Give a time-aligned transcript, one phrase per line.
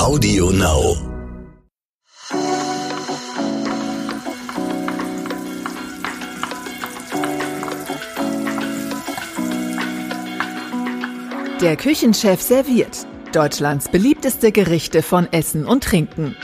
[0.00, 0.96] Audio Now.
[11.60, 16.34] Der Küchenchef serviert Deutschlands beliebteste Gerichte von Essen und Trinken.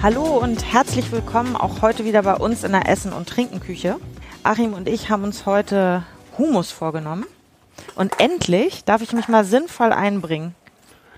[0.00, 3.96] Hallo und herzlich willkommen auch heute wieder bei uns in der Essen- und Trinkenküche.
[4.46, 6.04] Achim und ich haben uns heute
[6.38, 7.26] Humus vorgenommen.
[7.96, 10.54] Und endlich darf ich mich mal sinnvoll einbringen.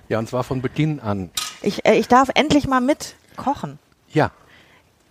[0.09, 1.31] Ja, und zwar von Beginn an.
[1.61, 3.79] Ich, äh, ich darf endlich mal mit kochen.
[4.13, 4.31] Ja.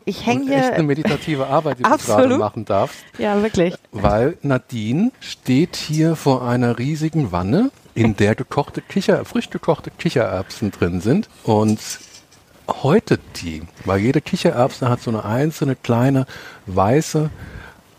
[0.04, 0.58] Ich hänge hier.
[0.58, 2.98] echt eine meditative Arbeit, die du gerade machen darfst.
[3.20, 3.76] ja, wirklich.
[3.92, 10.72] Weil Nadine steht hier vor einer riesigen Wanne, in der gekochte Kicher, frisch gekochte Kichererbsen
[10.72, 11.30] drin sind.
[11.44, 11.80] Und
[12.68, 16.26] häutet die, weil jede Kichererbse hat so eine einzelne kleine
[16.66, 17.30] weiße,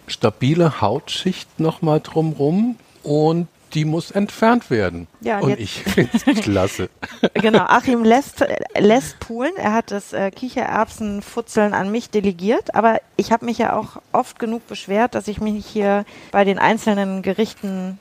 [0.08, 5.06] stabile Hautschicht nochmal drumrum und die muss entfernt werden.
[5.20, 6.88] Ja, und und ich finde es klasse.
[7.34, 8.44] Genau, Achim lässt,
[8.76, 9.52] lässt poolen.
[9.56, 14.38] Er hat das äh, Kichererbsenfutzeln an mich delegiert, aber ich habe mich ja auch oft
[14.38, 17.98] genug beschwert, dass ich mich hier bei den einzelnen Gerichten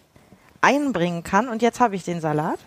[0.61, 1.49] einbringen kann.
[1.49, 2.59] Und jetzt habe ich den Salat.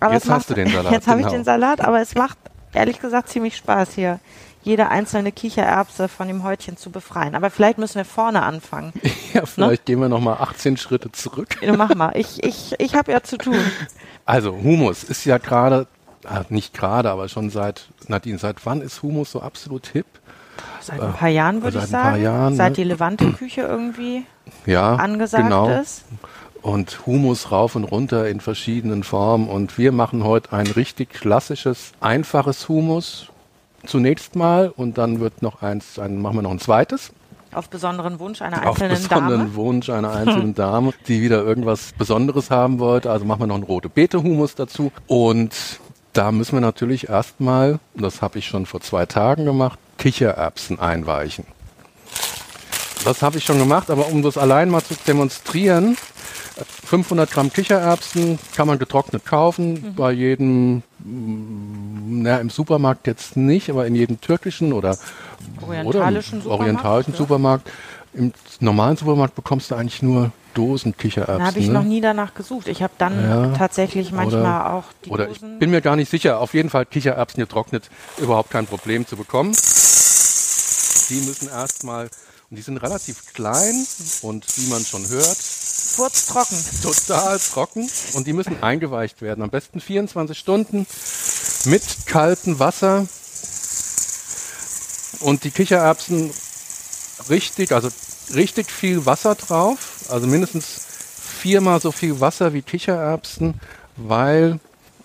[0.00, 1.38] Aber Jetzt hast du den Salat, Jetzt habe ich genau.
[1.38, 2.38] den Salat, aber es macht
[2.72, 4.20] ehrlich gesagt ziemlich Spaß hier,
[4.64, 7.34] jede einzelne Kichererbse von dem Häutchen zu befreien.
[7.34, 8.92] Aber vielleicht müssen wir vorne anfangen.
[9.34, 11.56] Ja, vielleicht gehen wir nochmal 18 Schritte zurück.
[11.76, 13.58] Mach mal, ich, ich, ich habe ja zu tun.
[14.26, 15.88] Also Humus ist ja gerade,
[16.22, 20.06] äh, nicht gerade, aber schon seit, Nadine, seit wann ist Humus so absolut hip?
[20.80, 22.22] Seit ein paar Jahren würde seit ich ein paar sagen.
[22.22, 22.76] Jahren, Seit ne?
[22.76, 24.24] die Levante-Küche irgendwie
[24.66, 25.68] Ja, angesagt genau.
[25.68, 26.04] ist.
[26.62, 29.48] Und Humus rauf und runter in verschiedenen Formen.
[29.48, 33.28] Und wir machen heute ein richtig klassisches, einfaches Humus.
[33.86, 37.12] Zunächst mal und dann wird noch eins, dann machen wir noch ein zweites.
[37.52, 39.54] Auf besonderen Wunsch einer Auf einzelnen besonderen Dame.
[39.54, 43.10] Wunsch einer einzelnen Dame, die wieder irgendwas Besonderes haben wollte.
[43.10, 44.90] Also machen wir noch einen rote Beete Humus dazu.
[45.06, 45.54] Und
[46.12, 51.44] da müssen wir natürlich erstmal, das habe ich schon vor zwei Tagen gemacht, Kichererbsen einweichen.
[53.04, 55.96] Das habe ich schon gemacht, aber um das allein mal zu demonstrieren,
[56.86, 63.70] 500 Gramm Kichererbsen kann man getrocknet kaufen, bei jedem, mm, na, im Supermarkt jetzt nicht,
[63.70, 64.96] aber in jedem türkischen oder
[65.60, 67.18] Orientalischen oder Supermarkt, orientalischen ja.
[67.18, 67.70] Supermarkt.
[68.14, 71.38] Im normalen Supermarkt bekommst du eigentlich nur Dosen Kichererbsen.
[71.40, 71.72] Da habe ich ne?
[71.72, 72.68] noch nie danach gesucht.
[72.68, 73.48] Ich habe dann Ja.
[73.58, 75.58] tatsächlich manchmal auch die Oder ich Dosen.
[75.58, 76.38] bin mir gar nicht sicher.
[76.38, 79.50] Auf jeden Fall Kichererbsen getrocknet, überhaupt kein Problem zu bekommen.
[81.10, 82.04] Die müssen erstmal,
[82.50, 83.84] und die sind relativ klein
[84.22, 85.36] und wie man schon hört,
[85.94, 86.58] furztrocken.
[86.82, 89.42] total trocken und die müssen eingeweicht werden.
[89.42, 90.86] Am besten 24 Stunden
[91.66, 93.06] mit kaltem Wasser
[95.20, 96.30] und die Kichererbsen
[97.28, 97.88] richtig, also
[98.34, 100.86] richtig viel Wasser drauf, also mindestens
[101.44, 103.54] viermal so viel Wasser wie Kichererbsen,
[103.96, 104.58] weil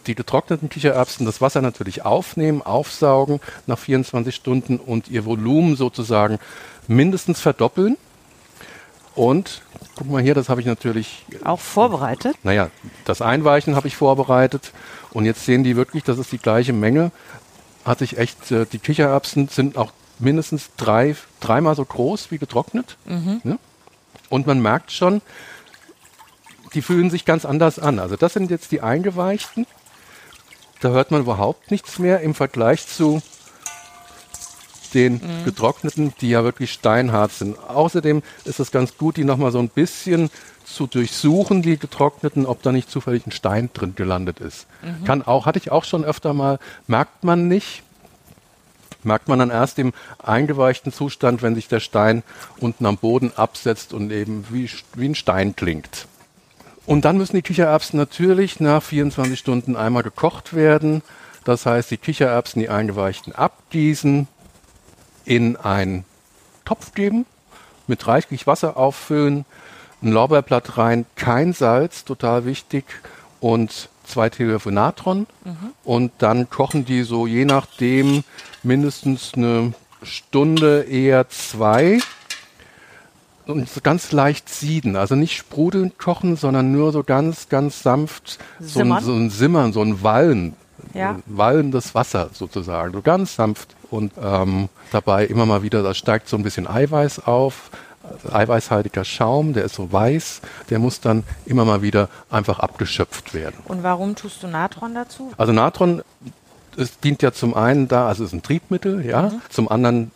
[0.07, 6.39] die getrockneten Kichererbsen das Wasser natürlich aufnehmen, aufsaugen nach 24 Stunden und ihr Volumen sozusagen
[6.87, 7.97] mindestens verdoppeln.
[9.19, 9.63] Und
[9.97, 12.37] guck mal hier, das habe ich natürlich Auch vorbereitet.
[12.43, 12.69] naja,
[13.03, 14.71] das Einweichen habe ich vorbereitet
[15.11, 17.11] und jetzt sehen die wirklich, das ist die gleiche Menge.
[17.83, 22.95] Hatte ich echt, äh, die Kichererbsen sind auch mindestens drei, dreimal so groß wie getrocknet.
[23.43, 23.59] Ne?
[24.29, 25.21] Und man merkt schon,
[26.73, 27.99] die fühlen sich ganz anders an.
[27.99, 29.67] Also das sind jetzt die eingeweichten.
[30.79, 33.21] Da hört man überhaupt nichts mehr im Vergleich zu
[34.93, 37.57] den getrockneten, die ja wirklich steinhart sind.
[37.59, 40.29] Außerdem ist es ganz gut, die nochmal so ein bisschen
[40.65, 44.67] zu durchsuchen, die getrockneten, ob da nicht zufällig ein Stein drin gelandet ist.
[45.05, 47.83] Kann auch, hatte ich auch schon öfter mal, merkt man nicht.
[49.01, 52.21] Merkt man dann erst im eingeweichten Zustand, wenn sich der Stein
[52.59, 56.05] unten am Boden absetzt und eben wie, wie ein Stein klingt.
[56.85, 61.01] Und dann müssen die Kichererbsen natürlich nach 24 Stunden einmal gekocht werden.
[61.45, 64.27] Das heißt, die Kichererbsen, die eingeweichten, abgießen,
[65.25, 66.05] in einen
[66.65, 67.25] Topf geben,
[67.87, 69.45] mit reichlich Wasser auffüllen,
[70.01, 72.85] ein Lorbeerblatt rein, kein Salz, total wichtig,
[73.41, 75.27] und zwei Teelöffel Natron.
[75.83, 78.23] Und dann kochen die so je nachdem
[78.63, 79.73] mindestens eine
[80.03, 81.99] Stunde, eher zwei.
[83.45, 88.37] Und so ganz leicht sieden, also nicht sprudelnd kochen, sondern nur so ganz, ganz sanft
[88.59, 90.55] so ein, so ein Simmern, so ein Wallen,
[90.93, 91.19] Ja.
[91.25, 96.37] wallendes Wasser sozusagen, so ganz sanft und ähm, dabei immer mal wieder, da steigt so
[96.37, 97.69] ein bisschen Eiweiß auf,
[98.03, 103.33] also eiweißhaltiger Schaum, der ist so weiß, der muss dann immer mal wieder einfach abgeschöpft
[103.33, 103.55] werden.
[103.65, 105.31] Und warum tust du Natron dazu?
[105.37, 106.01] Also Natron
[106.77, 110.11] es dient ja zum einen da, also es ist ein Triebmittel, ja, zum anderen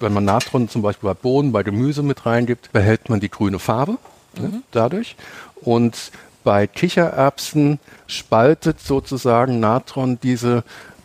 [0.00, 3.58] wenn man Natron zum Beispiel bei Bohnen, bei Gemüse mit reingibt, behält man die grüne
[3.58, 3.98] Farbe
[4.38, 5.16] ne, dadurch.
[5.62, 6.10] Und
[6.46, 10.62] bei Kichererbsen spaltet sozusagen Natron diese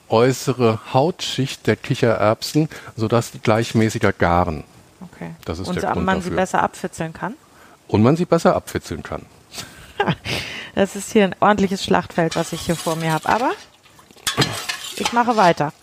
[0.08, 4.64] äußere Hautschicht der Kichererbsen, sodass die gleichmäßiger garen.
[5.02, 5.32] Okay.
[5.44, 6.42] Das ist Und der Grund man sie dafür.
[6.42, 7.34] besser abfitzeln kann?
[7.88, 9.26] Und man sie besser abfitzeln kann.
[10.74, 13.28] Das ist hier ein ordentliches Schlachtfeld, was ich hier vor mir habe.
[13.28, 13.52] Aber
[14.96, 15.74] ich mache weiter.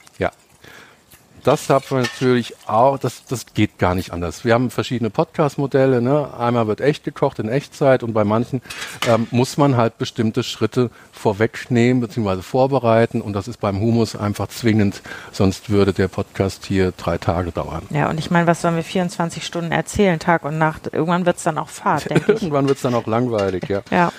[1.45, 4.45] Das hat man natürlich auch, das, das geht gar nicht anders.
[4.45, 6.01] Wir haben verschiedene Podcast-Modelle.
[6.01, 6.29] Ne?
[6.39, 8.63] Einmal wird echt gekocht in Echtzeit und bei manchen
[9.07, 12.43] ähm, muss man halt bestimmte Schritte vorwegnehmen bzw.
[12.43, 15.03] vorbereiten und das ist beim Humus einfach zwingend,
[15.33, 17.83] sonst würde der Podcast hier drei Tage dauern.
[17.91, 20.91] Ja, und ich meine, was sollen wir 24 Stunden erzählen, Tag und Nacht?
[20.93, 22.43] Irgendwann wird es dann auch Fahrt, denke ich.
[22.43, 23.83] Irgendwann wird es dann auch langweilig, ja.
[23.91, 24.13] Ja.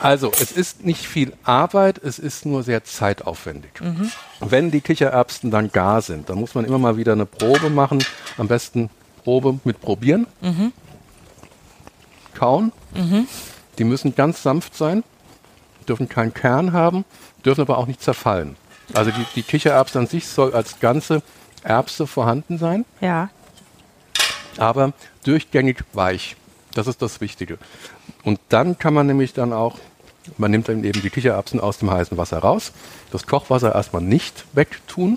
[0.00, 3.72] Also, es ist nicht viel Arbeit, es ist nur sehr zeitaufwendig.
[4.40, 8.04] Wenn die Kichererbsen dann gar sind, dann muss man immer mal wieder eine Probe machen.
[8.36, 8.90] Am besten
[9.24, 10.26] Probe mit probieren.
[12.34, 12.72] Kauen.
[13.78, 15.02] Die müssen ganz sanft sein,
[15.88, 17.04] dürfen keinen Kern haben,
[17.44, 18.56] dürfen aber auch nicht zerfallen.
[18.94, 21.22] Also die, die Kichererbse an sich soll als ganze
[21.62, 23.30] Erbse vorhanden sein Ja.
[24.56, 24.92] aber
[25.24, 26.36] durchgängig weich.
[26.74, 27.58] Das ist das Wichtige.
[28.28, 29.78] Und dann kann man nämlich dann auch,
[30.36, 32.72] man nimmt dann eben die Kichererbsen aus dem heißen Wasser raus,
[33.10, 35.16] das Kochwasser erstmal nicht wegtun.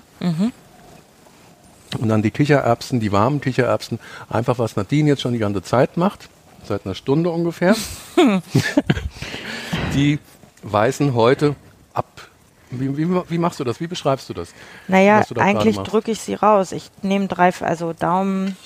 [1.98, 3.98] Und dann die Kichererbsen, die warmen Kichererbsen,
[4.30, 6.30] einfach was Nadine jetzt schon die ganze Zeit macht,
[6.66, 7.76] seit einer Stunde ungefähr.
[9.94, 10.18] die
[10.62, 11.54] weißen heute
[11.92, 12.30] ab.
[12.70, 13.78] Wie, wie, wie machst du das?
[13.78, 14.54] Wie beschreibst du das?
[14.88, 16.72] Naja, du da eigentlich drücke ich sie raus.
[16.72, 18.56] Ich nehme drei, also Daumen,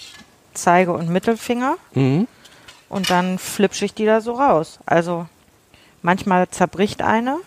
[0.55, 2.29] Zeige und Mittelfinger Mhm.
[2.89, 4.79] Und dann flipsche ich die da so raus.
[4.87, 5.27] Also
[6.03, 7.39] manchmal zerbricht eine,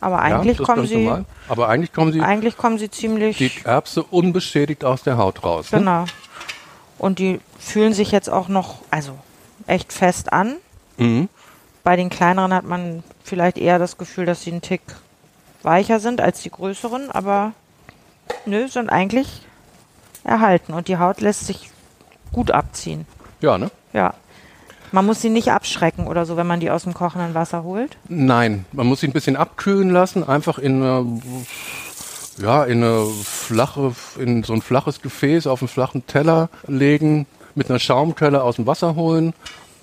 [0.00, 1.24] aber eigentlich ist kommen sie, normal.
[1.48, 5.70] Aber eigentlich kommen sie eigentlich kommen sie ziemlich, die Erbse unbeschädigt aus der Haut raus.
[5.72, 5.78] Ne?
[5.78, 6.04] genau.
[6.98, 9.18] Und die fühlen sich jetzt auch noch, also
[9.66, 10.56] echt fest an.
[10.98, 11.28] Mhm.
[11.84, 14.82] Bei den kleineren hat man vielleicht eher das Gefühl, dass sie einen Tick
[15.62, 17.52] weicher sind als die größeren, aber
[18.46, 19.42] nö, sind eigentlich
[20.24, 21.70] erhalten und die Haut lässt sich
[22.32, 23.06] gut abziehen.
[23.40, 23.70] Ja, ne?
[23.92, 24.14] Ja.
[24.92, 27.96] Man muss sie nicht abschrecken oder so, wenn man die aus dem kochenden Wasser holt.
[28.08, 31.20] Nein, man muss sie ein bisschen abkühlen lassen, einfach in eine,
[32.38, 37.68] ja, in eine flache, in so ein flaches Gefäß auf einen flachen Teller legen, mit
[37.70, 39.34] einer Schaumquelle aus dem Wasser holen,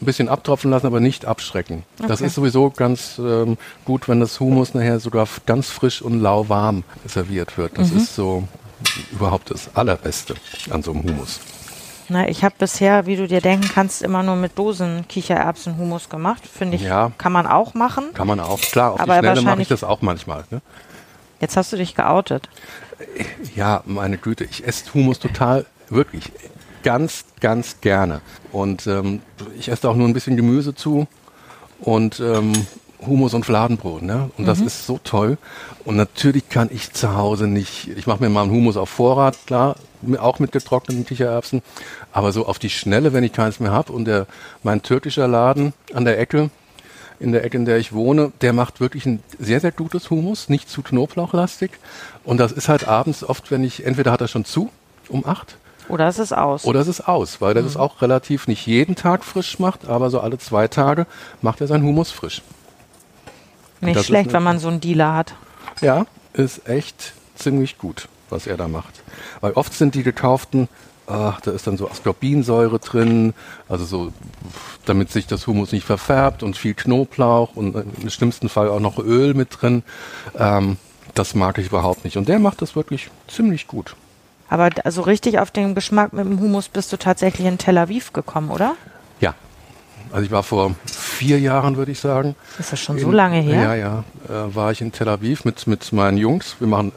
[0.02, 1.84] ein bisschen abtropfen lassen, aber nicht abschrecken.
[1.98, 2.28] Das Okay.
[2.28, 7.58] ist sowieso ganz ähm, gut, wenn das Humus nachher sogar ganz frisch und lauwarm serviert
[7.58, 7.78] wird.
[7.78, 8.48] Das ist so
[9.12, 10.36] überhaupt das Allerbeste
[10.70, 11.40] an so einem Humus.
[12.10, 16.42] Na, ich habe bisher, wie du dir denken kannst, immer nur mit Dosen Kichererbsen-Humus gemacht.
[16.48, 17.12] Finde ich, Ja.
[17.18, 18.06] kann man auch machen.
[18.14, 20.44] Kann man auch, klar, auf Aber die Schnelle mache ich das auch manchmal.
[20.50, 20.62] Ne?
[21.40, 22.50] Jetzt hast du dich geoutet.
[23.56, 26.32] Ja, meine Güte, ich esse Humus total, wirklich
[26.84, 28.22] ganz, ganz gerne.
[28.52, 29.22] Und ähm,
[29.58, 31.08] ich esse auch nur ein bisschen Gemüse zu
[31.80, 32.52] und ähm,
[33.06, 34.02] Humus und Fladenbrot.
[34.02, 34.30] Ne?
[34.38, 35.38] Und das ist so toll.
[35.86, 39.38] Und natürlich kann ich zu Hause nicht, ich mache mir mal einen Humus auf Vorrat,
[39.48, 39.76] klar,
[40.18, 41.62] auch mit getrockneten Kichererbsen.
[42.12, 44.28] Aber so auf die Schnelle, wenn ich keins mehr habe und der,
[44.64, 46.50] mein türkischer Laden an der Ecke,
[47.20, 50.48] in der Ecke, in der ich wohne, der macht wirklich ein sehr, sehr gutes Humus,
[50.48, 51.72] nicht zu knoblauchlastig.
[52.24, 54.70] Und das ist halt abends oft, wenn ich, entweder hat er schon zu
[55.10, 55.58] um acht
[55.90, 56.66] Oder ist es aus?
[56.66, 60.10] oder es ist aus, weil der das auch relativ nicht jeden Tag frisch macht, aber
[60.10, 61.08] so alle zwei Tage
[61.42, 62.42] macht er sein Humus frisch.
[63.82, 65.36] Nicht schlecht, wenn man so einen Dealer hat.
[65.82, 69.02] Ja, ist echt ziemlich gut, was er da macht.
[69.42, 70.68] Weil oft sind die gekauften,
[71.08, 73.34] ach, da ist dann so Ascorbinsäure drin,
[73.68, 74.14] also so,
[74.86, 79.00] damit sich das Humus nicht verfärbt und viel Knoblauch und im schlimmsten Fall auch noch
[79.00, 79.84] Öl mit drin.
[80.38, 80.78] Ähm,
[81.16, 82.18] das mag ich überhaupt nicht.
[82.18, 83.96] Und der macht das wirklich ziemlich gut.
[84.50, 87.78] Aber d- also richtig auf den Geschmack mit dem Humus bist du tatsächlich in Tel
[87.78, 88.76] Aviv gekommen, oder?
[89.20, 89.34] Ja.
[90.12, 90.76] Also ich war vor
[91.20, 92.36] vier Jahren, würde ich sagen.
[92.58, 93.62] Ist das schon so In- lange her?
[93.64, 94.04] Ja, ja.
[94.30, 96.56] Äh, war ich in Tel Aviv mit, mit meinen Jungs.
[96.60, 96.94] Wir machen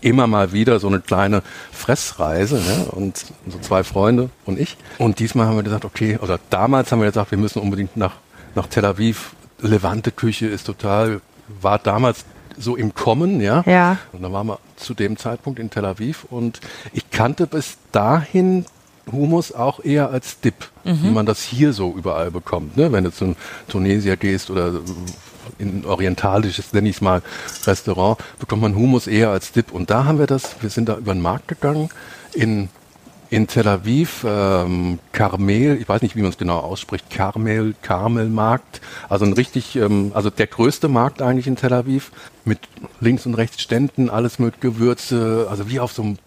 [0.00, 1.42] immer mal wieder so eine kleine
[1.72, 2.56] Fressreise.
[2.56, 2.86] Ne?
[2.90, 4.76] Und so zwei Freunde und ich.
[4.98, 8.14] Und diesmal haben wir gesagt, okay, oder damals haben wir gesagt, wir müssen unbedingt nach,
[8.56, 9.34] nach Tel Aviv.
[9.60, 11.20] Levante Küche ist total,
[11.60, 12.24] war damals
[12.56, 13.62] so im Kommen, ja.
[13.66, 13.98] Ja.
[14.12, 16.60] Und dann waren wir zu dem Zeitpunkt in Tel Aviv und
[16.92, 18.66] ich kannte bis dahin
[19.12, 22.76] Humus auch eher als Dip, wie man das hier so überall bekommt.
[22.76, 22.92] Ne?
[22.92, 23.34] Wenn du zu
[23.68, 24.80] Tunesier gehst oder
[25.58, 27.22] in ein orientalisches, nenne ich es mal,
[27.64, 29.72] Restaurant, bekommt man Humus eher als Dip.
[29.72, 31.88] Und da haben wir das, wir sind da über den Markt gegangen
[32.34, 32.68] in,
[33.30, 38.80] in Tel Aviv, ähm, Carmel, ich weiß nicht, wie man es genau ausspricht, Carmel, Carmelmarkt,
[39.08, 42.10] also ein richtig, ähm, also der größte Markt eigentlich in Tel Aviv,
[42.44, 42.60] mit
[43.00, 46.18] links und rechts Ständen, alles mit Gewürze, also wie auf so einem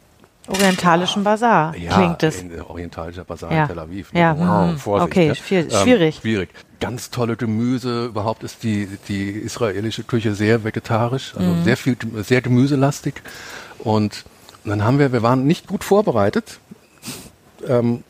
[0.48, 2.44] Orientalischen Bazar Ja, klingt es.
[2.68, 3.62] orientalischer Basar Ja.
[3.64, 4.12] in Tel Aviv.
[4.14, 4.20] ne?
[4.20, 4.78] Ja, Wow, mhm.
[4.78, 5.36] Vorsicht, Okay, ne?
[5.36, 6.16] schwierig.
[6.18, 6.50] schwierig.
[6.80, 8.06] Ganz tolle Gemüse.
[8.06, 11.64] Überhaupt ist die, die israelische Küche sehr vegetarisch, also Mhm.
[11.64, 13.16] sehr viel, sehr gemüselastig.
[13.80, 14.26] Und
[14.66, 16.60] dann haben wir, wir waren nicht gut vorbereitet.
[17.68, 18.04] Ähm,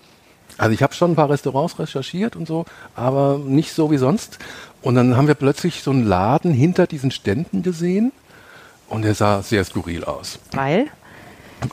[0.58, 4.40] also ich habe schon ein paar Restaurants recherchiert und so, aber nicht so wie sonst.
[4.82, 8.12] Und dann haben wir plötzlich so einen Laden hinter diesen Ständen gesehen
[8.88, 10.88] und der sah sehr skurril aus Weil?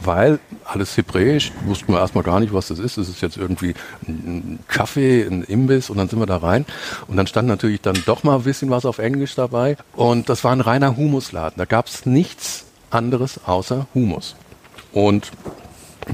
[0.02, 2.98] Weil alles hebräisch, wussten wir erstmal gar nicht, was das ist.
[2.98, 3.74] Es ist jetzt irgendwie
[4.06, 6.66] ein Kaffee, ein Imbiss und dann sind wir da rein.
[7.06, 9.76] Und dann stand natürlich dann doch mal ein bisschen was auf Englisch dabei.
[9.94, 11.58] Und das war ein reiner Humusladen.
[11.58, 14.36] Da gab es nichts anderes außer Humus.
[14.92, 15.30] Und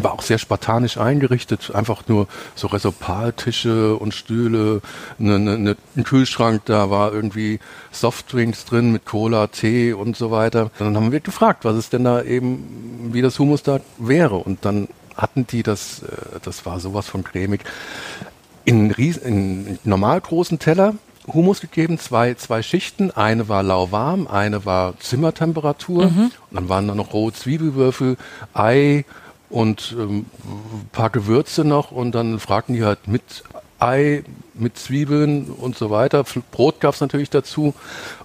[0.03, 4.81] war auch sehr spartanisch eingerichtet, einfach nur so Resopaltische und Stühle,
[5.19, 7.61] ne, ne, ne, ein Kühlschrank, da war irgendwie
[7.93, 10.71] Softdrinks drin mit Cola, Tee und so weiter.
[10.79, 14.37] Dann haben wir gefragt, was es denn da eben, wie das Hummus da wäre.
[14.37, 17.61] Und dann hatten die das, äh, das war sowas von cremig,
[18.65, 20.95] in, ries- in normal großen Teller
[21.27, 23.11] Hummus gegeben, zwei, zwei Schichten.
[23.11, 26.05] Eine war lauwarm, eine war Zimmertemperatur.
[26.05, 28.17] Und dann waren da noch rohe Zwiebelwürfel,
[28.53, 29.05] Ei
[29.55, 31.93] und ähm, ein paar Gewürze noch.
[31.93, 33.45] Und dann fragten die halt mit
[33.79, 36.25] Ei, mit Zwiebeln und so weiter.
[36.51, 37.73] Brot gab's natürlich dazu.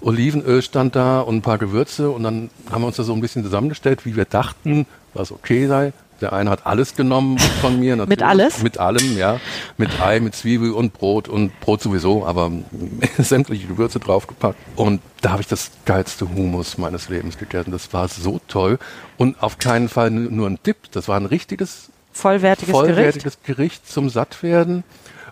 [0.02, 2.10] Olivenöl stand da und ein paar Gewürze.
[2.10, 5.68] Und dann haben wir uns das so ein bisschen zusammengestellt, wie wir dachten, was okay
[5.68, 5.94] sei.
[6.22, 7.96] Der eine hat alles genommen von mir.
[7.98, 8.24] natürlich.
[8.24, 8.62] alles?
[8.64, 9.40] Mit allem, ja.
[9.78, 12.52] Mit Ei, mit Zwiebel und Brot und Brot sowieso, aber
[13.18, 14.58] sämtliche Gewürze draufgepackt.
[14.76, 17.72] Und da habe ich das geilste Humus meines Lebens gegessen.
[17.72, 18.80] Das war so toll.
[19.18, 20.92] Und auf keinen Fall nu- nur ein Dip.
[20.92, 23.90] Das war ein richtiges, Vollwertiges, vollwertiges Gericht.
[23.90, 24.84] zum Sattwerden.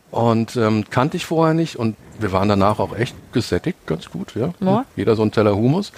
[0.10, 1.76] Und ähm, kannte ich vorher nicht.
[1.76, 4.54] Und wir waren danach auch echt gesättigt, ganz gut, ja.
[4.62, 4.86] Ja.
[4.96, 5.92] Jeder so ein Teller Humus.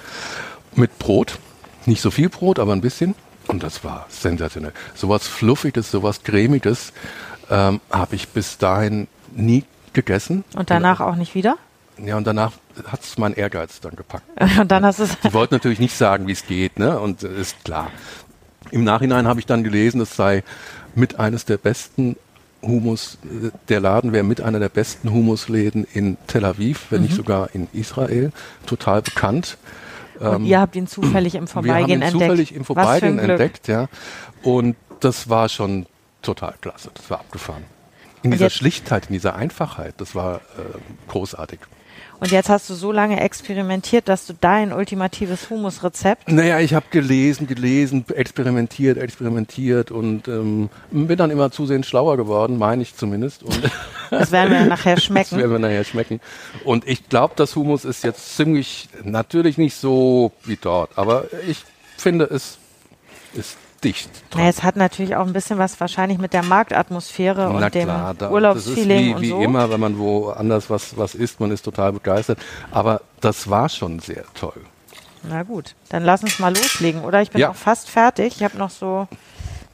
[0.76, 1.38] Mit Brot.
[1.86, 3.14] Nicht so viel Brot, aber ein bisschen.
[3.50, 4.74] Und das war sensationell.
[4.94, 6.94] Sowas Fluffiges, sowas Cremiges
[7.50, 9.64] ähm, habe ich bis dahin nie
[9.94, 10.44] gegessen.
[10.56, 11.58] Und danach auch nicht wieder?
[11.98, 12.54] Ja, und danach
[12.88, 14.24] hat es mein Ehrgeiz dann gepackt.
[14.60, 15.20] Und dann hast du es.
[15.20, 16.98] Die wollten natürlich nicht sagen, wie es geht, ne?
[17.00, 17.92] Und äh, ist klar.
[18.72, 20.44] Im Nachhinein habe ich dann gelesen, es sei
[20.96, 22.16] mit eines der besten
[22.62, 27.06] Humus, äh, der Laden wäre mit einer der besten Humusläden in Tel Aviv, wenn Mhm.
[27.08, 28.32] nicht sogar in Israel,
[28.66, 29.58] total bekannt.
[30.20, 32.24] Und ihr habt ihn zufällig im Wir haben Vorbeigehen ihn entdeckt.
[32.24, 33.88] zufällig im Vorbeigehen entdeckt, ja.
[34.44, 35.86] Und das war schon
[36.22, 36.92] total klasse.
[36.94, 37.64] Das war abgefahren.
[38.22, 40.40] In dieser Schlichtheit, in dieser Einfachheit, das war äh,
[41.08, 41.60] großartig.
[42.20, 46.30] Und jetzt hast du so lange experimentiert, dass du dein ultimatives Humusrezept.
[46.30, 52.58] Naja, ich habe gelesen, gelesen, experimentiert, experimentiert und ähm, bin dann immer zusehends schlauer geworden,
[52.58, 53.44] meine ich zumindest.
[53.44, 53.58] Und
[54.10, 55.38] Das werden wir nachher das schmecken.
[55.38, 56.20] werden wir nachher schmecken.
[56.64, 61.64] Und ich glaube, das Humus ist jetzt ziemlich, natürlich nicht so wie dort, aber ich
[61.98, 62.58] finde, es
[63.34, 64.10] ist dicht.
[64.36, 67.84] Ja, es hat natürlich auch ein bisschen was wahrscheinlich mit der Marktatmosphäre und Na dem
[67.86, 69.42] klar, da, Urlaubsfeeling das ist wie, und wie so.
[69.42, 72.40] immer, wenn man woanders was, was isst, man ist total begeistert.
[72.72, 74.60] Aber das war schon sehr toll.
[75.24, 77.22] Na gut, dann lass uns mal loslegen, oder?
[77.22, 77.50] Ich bin Ja.
[77.52, 78.36] auch fast fertig.
[78.38, 79.08] Ich habe noch so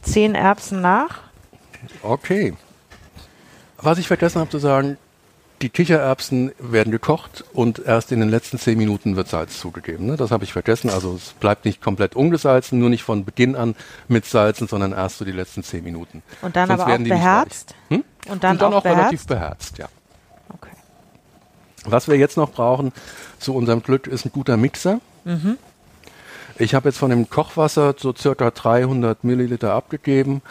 [0.01, 1.19] zehn Erbsen nach.
[2.03, 2.53] Okay.
[3.85, 4.97] Was ich vergessen habe zu sagen,
[5.61, 10.07] die Kichererbsen werden gekocht und erst in den letzten zehn Minuten wird Salz zugegeben.
[10.07, 10.17] Ne?
[10.17, 10.89] Das habe ich vergessen.
[10.89, 13.75] Also es bleibt nicht komplett ungesalzen, nur nicht von Beginn an
[14.07, 16.23] mit Salzen, sondern erst so die letzten zehn Minuten.
[16.41, 17.75] Und dann Sonst aber auch beherzt.
[17.89, 18.03] Hm?
[18.27, 19.75] Und dann, und dann auch, auch, relativ beherzt.
[19.75, 19.87] beherzt, ja.
[20.49, 20.71] Okay.
[21.85, 22.91] Was wir jetzt noch brauchen
[23.39, 24.99] zu unserem Glück ist ein guter Mixer.
[25.25, 25.57] Mhm.
[26.57, 30.41] Ich habe jetzt von dem Kochwasser so circa 300 Milliliter abgegeben,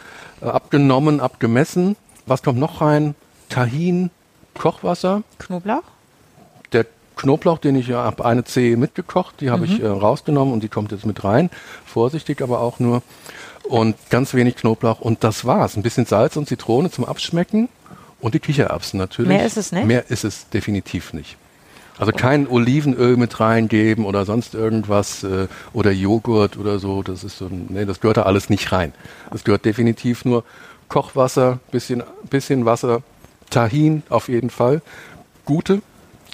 [0.40, 1.96] äh, abgenommen, abgemessen.
[2.26, 3.16] Was kommt noch rein?
[3.48, 4.10] Tahin,
[4.54, 5.82] Kochwasser, Knoblauch?
[6.74, 6.86] der
[7.16, 10.68] Knoblauch, den ich ja habe, eine Zehe mitgekocht, die habe ich äh, rausgenommen und die
[10.68, 11.50] kommt jetzt mit rein.
[11.86, 13.02] Vorsichtig aber auch nur.
[13.68, 15.76] Und ganz wenig Knoblauch und das war's.
[15.76, 17.68] Ein bisschen Salz und Zitrone zum Abschmecken
[18.20, 19.28] und die Kichererbsen natürlich.
[19.28, 19.86] Mehr ist es nicht?
[19.86, 21.36] Mehr ist es definitiv nicht.
[21.96, 27.04] Also kein Olivenöl mit reingeben oder sonst irgendwas äh, oder Joghurt oder so.
[27.04, 28.92] Das ist so, nee, das gehört da alles nicht rein.
[29.30, 30.42] Das gehört definitiv nur
[30.88, 33.02] Kochwasser, bisschen, bisschen Wasser,
[33.54, 34.82] Tahin auf jeden Fall.
[35.44, 35.80] Gute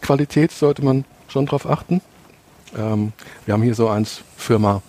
[0.01, 2.01] Qualität sollte man schon drauf achten.
[2.77, 3.13] Ähm,
[3.45, 4.81] wir haben hier so eins Firma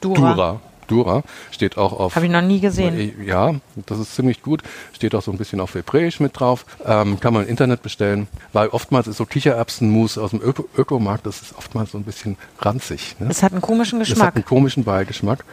[0.00, 0.34] Dura.
[0.34, 0.60] Dura.
[0.88, 1.22] Dura
[1.52, 2.16] steht auch auf.
[2.16, 3.14] Habe ich noch nie gesehen.
[3.24, 3.54] Ja,
[3.86, 4.62] das ist ziemlich gut.
[4.92, 6.66] Steht auch so ein bisschen auf Hebräisch mit drauf.
[6.84, 11.26] Ähm, kann man im Internet bestellen, weil oftmals ist so Kichererbsenmus aus dem Öko Ökomarkt,
[11.26, 13.14] das ist oftmals so ein bisschen ranzig.
[13.20, 13.28] Ne?
[13.30, 14.34] Es hat einen komischen Das hat Geschmack.
[14.34, 15.44] einen komischen Beigeschmack.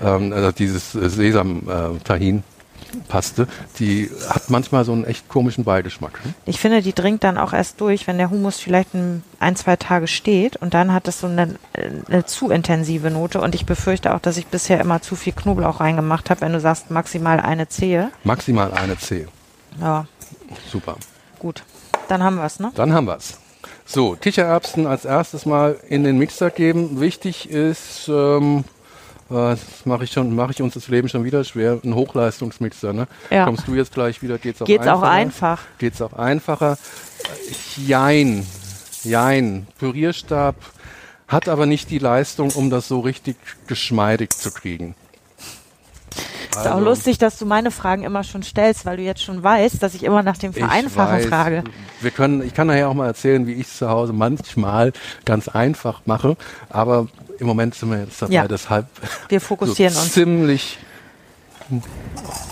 [0.00, 2.44] Ähm, also dieses äh, Sesam-Tahin.
[3.08, 3.46] Paste,
[3.78, 6.24] die hat manchmal so einen echt komischen Beigeschmack.
[6.24, 6.34] Ne?
[6.46, 9.76] Ich finde, die dringt dann auch erst durch, wenn der Humus vielleicht ein, ein zwei
[9.76, 11.56] Tage steht und dann hat es so eine,
[12.08, 15.80] eine zu intensive Note und ich befürchte auch, dass ich bisher immer zu viel Knoblauch
[15.80, 18.10] reingemacht habe, wenn du sagst maximal eine Zehe.
[18.24, 19.28] Maximal eine Zehe.
[19.80, 20.06] Ja,
[20.70, 20.96] Super.
[21.38, 21.64] gut.
[22.08, 22.70] Dann haben wir es, ne?
[22.74, 23.38] Dann haben wir's.
[23.86, 27.00] So, Kichererbsen als erstes mal in den Mixer geben.
[27.00, 28.64] Wichtig ist, ähm,
[29.30, 32.92] äh, das mache ich schon, mache ich uns das Leben schon wieder schwer, ein Hochleistungsmixer.
[32.92, 33.06] Ne?
[33.30, 33.44] Ja.
[33.44, 34.38] Kommst du jetzt gleich wieder?
[34.38, 35.12] Geht's auch Geht's auch einfacher?
[35.12, 35.62] einfach.
[35.78, 36.72] Geht's auch einfacher?
[37.24, 38.46] Äh, Jein,
[39.02, 39.66] jein.
[39.78, 40.56] Pürierstab
[41.28, 44.94] hat aber nicht die Leistung, um das so richtig geschmeidig zu kriegen.
[46.50, 49.82] Ist auch lustig, dass du meine Fragen immer schon stellst, weil du jetzt schon weißt,
[49.82, 51.64] dass ich immer nach dem Vereinfachen weiß, frage.
[52.00, 54.92] Wir können, ich kann nachher auch mal erzählen, wie ich es zu Hause manchmal
[55.24, 56.36] ganz einfach mache.
[56.68, 58.48] Aber im Moment sind wir jetzt dabei, Ja.
[58.48, 58.86] deshalb
[59.28, 60.12] Wir fokussieren so uns.
[60.12, 60.78] ziemlich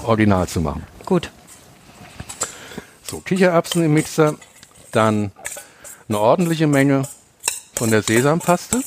[0.05, 0.85] original zu machen.
[1.05, 1.31] Gut.
[3.03, 4.37] So, Kichererbsen im Mixer,
[4.91, 5.33] dann
[6.09, 7.03] eine ordentliche Menge
[7.75, 8.83] von der Sesampaste.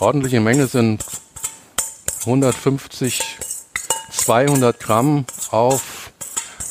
[0.00, 1.04] Ordentliche Menge sind
[2.26, 3.20] 150,
[4.10, 6.10] 200 Gramm auf,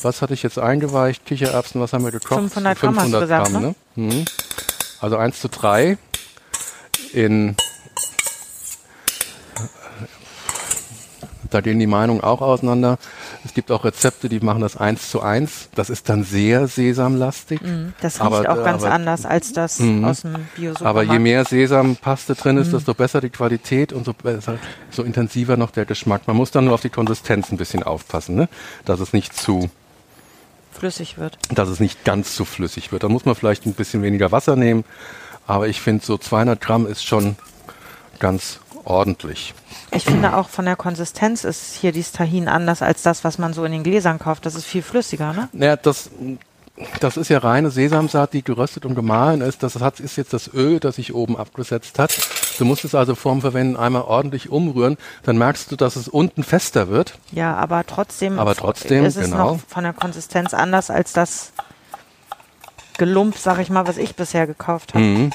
[0.01, 1.25] was hatte ich jetzt eingeweicht?
[1.25, 2.39] Kichererbsen, was haben wir gekocht?
[2.39, 3.75] 500 Gramm hast du gesagt, ne?
[3.95, 4.25] Mhm.
[5.00, 5.98] Also 1 zu 3
[7.13, 7.55] in
[11.50, 12.98] da gehen die Meinungen auch auseinander.
[13.46, 15.70] Es gibt auch Rezepte, die machen das eins zu eins.
[15.75, 17.60] Das ist dann sehr sesamlastig.
[18.01, 20.03] Das riecht Aber- auch ganz aber- anders als das Mhm.
[20.03, 24.13] aus dem bio Aber je mehr Sesampaste drin ist, desto besser die Qualität und so,
[24.13, 24.58] besser,
[24.89, 26.24] so intensiver noch der Geschmack.
[26.25, 28.50] Man muss dann nur auf die Konsistenz ein bisschen aufpassen, ne?
[28.86, 29.70] dass es nicht zu,
[30.72, 31.38] flüssig wird.
[31.53, 33.03] dass es nicht ganz zu flüssig wird.
[33.03, 34.86] Da muss man vielleicht ein bisschen weniger Wasser nehmen.
[35.47, 37.35] Aber ich finde, so 200 Gramm ist schon
[38.19, 39.53] ganz ordentlich.
[39.91, 43.53] Ich finde auch von der Konsistenz ist hier dieses Tahin anders als das, was man
[43.53, 44.45] so in den Gläsern kauft.
[44.45, 45.50] Das ist viel flüssiger, ne?
[45.51, 46.09] Naja, das,
[47.00, 49.62] das ist ja reine Sesamsaat, die geröstet und gemahlen ist.
[49.62, 52.17] Das hat, ist jetzt das Öl, das sich oben abgesetzt hat.
[52.57, 54.97] Du musst es also vorm Verwenden einmal ordentlich umrühren.
[55.23, 57.17] Dann merkst du, dass es unten fester wird.
[57.31, 59.53] Ja, aber trotzdem, Aber trotzdem, ist es genau.
[59.53, 61.53] noch von der Konsistenz anders als das
[62.97, 65.03] Gelump, sag ich mal, was ich bisher gekauft habe.
[65.03, 65.32] Mhm.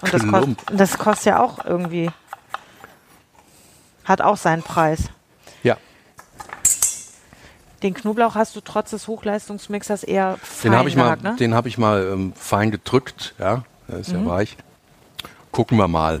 [0.00, 2.10] Und das, kost, das kostet ja auch irgendwie,
[4.04, 5.10] hat auch seinen Preis.
[5.62, 5.76] Ja,
[7.82, 11.36] Den Knoblauch hast du trotz des Hochleistungsmixers eher fein den habe ich mal, ne?
[11.36, 13.34] den habe ich mal ähm, fein gedrückt.
[13.38, 14.56] Ja, der ist ja weich.
[15.52, 16.20] Gucken wir mal.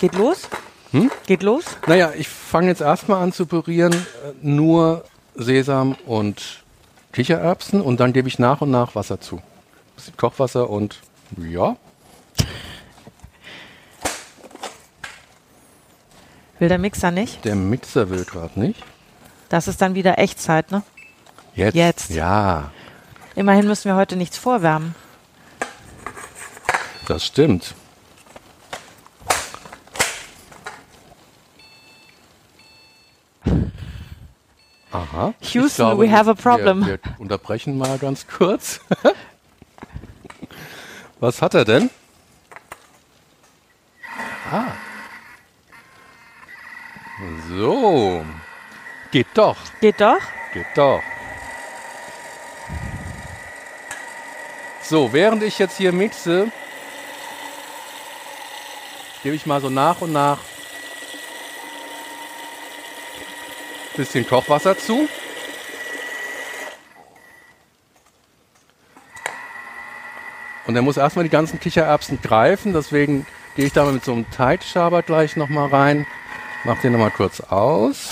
[0.00, 0.48] Geht los?
[0.92, 1.10] Hm?
[1.26, 1.64] Geht los?
[1.86, 6.64] Naja, ich fange jetzt erstmal an zu pürieren, äh, nur Sesam und
[7.12, 9.40] Kichererbsen und dann gebe ich nach und nach Wasser zu.
[10.00, 10.98] Bisschen Kochwasser und
[11.36, 11.76] ja,
[16.58, 17.44] Will der Mixer nicht?
[17.44, 18.82] der Mixer will gerade nicht.
[19.50, 20.82] Das ist dann wieder Echtzeit, ne?
[21.54, 21.74] Jetzt?
[21.74, 22.10] Jetzt.
[22.10, 22.70] Ja,
[23.34, 24.94] Immerhin müssen wir heute nichts vorwärmen.
[27.06, 27.74] das stimmt.
[34.92, 35.34] Aha.
[35.52, 36.86] Houston, we have a problem.
[36.86, 38.80] Wir, wir unterbrechen mal ganz kurz.
[41.20, 41.90] Was hat er denn?
[44.50, 44.72] Ah.
[47.48, 48.24] So.
[49.10, 49.56] Geht doch.
[49.80, 50.22] Geht doch?
[50.54, 51.02] Geht doch.
[54.82, 56.50] So, während ich jetzt hier mixe,
[59.22, 60.38] gebe ich mal so nach und nach
[63.94, 65.06] bisschen Kochwasser zu.
[70.70, 74.30] Und er muss erstmal die ganzen Kichererbsen greifen, deswegen gehe ich da mit so einem
[74.30, 76.06] Teitschaber gleich nochmal rein,
[76.62, 78.06] mache den nochmal kurz aus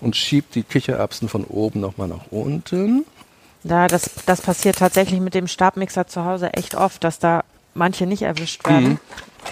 [0.00, 3.04] und schiebe die Kichererbsen von oben nochmal nach unten.
[3.62, 8.06] Ja, das, das passiert tatsächlich mit dem Stabmixer zu Hause echt oft, dass da manche
[8.06, 8.92] nicht erwischt werden.
[8.92, 8.98] Mhm.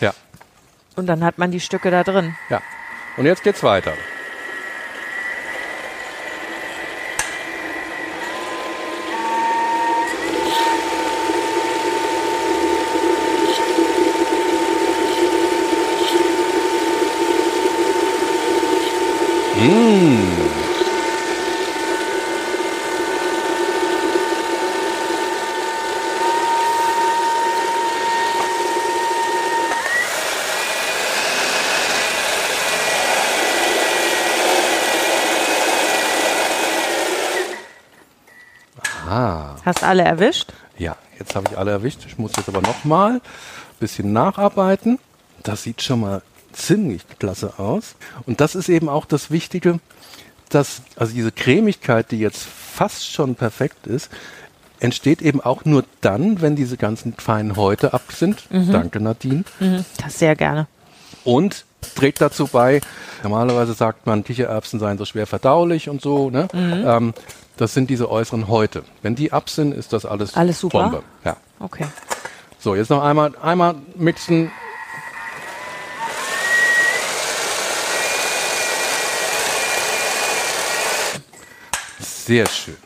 [0.01, 0.15] Ja,
[0.97, 2.35] Und dann hat man die Stücke da drin.
[2.49, 2.63] ja.
[3.19, 3.93] Und jetzt geht's weiter.
[39.09, 40.53] Ah, Hast alle erwischt?
[40.79, 42.01] ja, jetzt habe ich alle erwischt.
[42.07, 43.21] Ich muss jetzt aber nochmal ein
[43.81, 44.99] bisschen nacharbeiten.
[45.43, 47.95] Das sieht schon mal ziemlich klasse aus.
[48.27, 49.81] Und das ist eben auch das Wichtige.
[50.49, 54.11] das, also diese Cremigkeit, die jetzt fast schon perfekt ist,
[54.81, 58.45] entsteht eben auch nur dann, wenn diese ganzen feinen Häute ab sind.
[58.51, 59.45] Danke, Nadine.
[59.61, 60.67] Mhm, das sehr gerne.
[61.23, 62.81] Und trägt dazu bei,
[63.23, 66.31] normalerweise sagt man, Kichererbsen seien so schwer verdaulich und so.
[66.31, 66.49] Ne?
[66.55, 67.15] Ähm,
[67.57, 68.85] das sind diese äußeren Häute.
[69.03, 70.83] Wenn die ab sind, ist das alles, Alles super?
[70.85, 71.03] Bombe.
[71.25, 71.37] Ja.
[71.61, 71.87] Okay.
[72.59, 74.51] So, jetzt noch einmal, einmal mixen.
[82.31, 82.77] Sehr schön.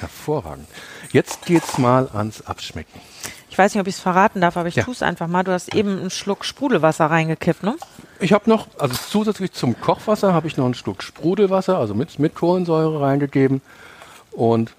[0.00, 0.66] Hervorragend.
[1.12, 3.00] Jetzt geht's mal ans Abschmecken.
[3.48, 4.82] Ich weiß nicht, ob ich es verraten darf, aber ich Ja.
[4.82, 5.44] tue es einfach mal.
[5.44, 7.76] Du hast eben einen Schluck Sprudelwasser reingekippt, ne?
[8.18, 12.18] Ich habe noch, also zusätzlich zum Kochwasser habe ich noch einen Schluck Sprudelwasser, also mit,
[12.18, 13.62] mit Kohlensäure reingegeben.
[14.32, 14.74] Und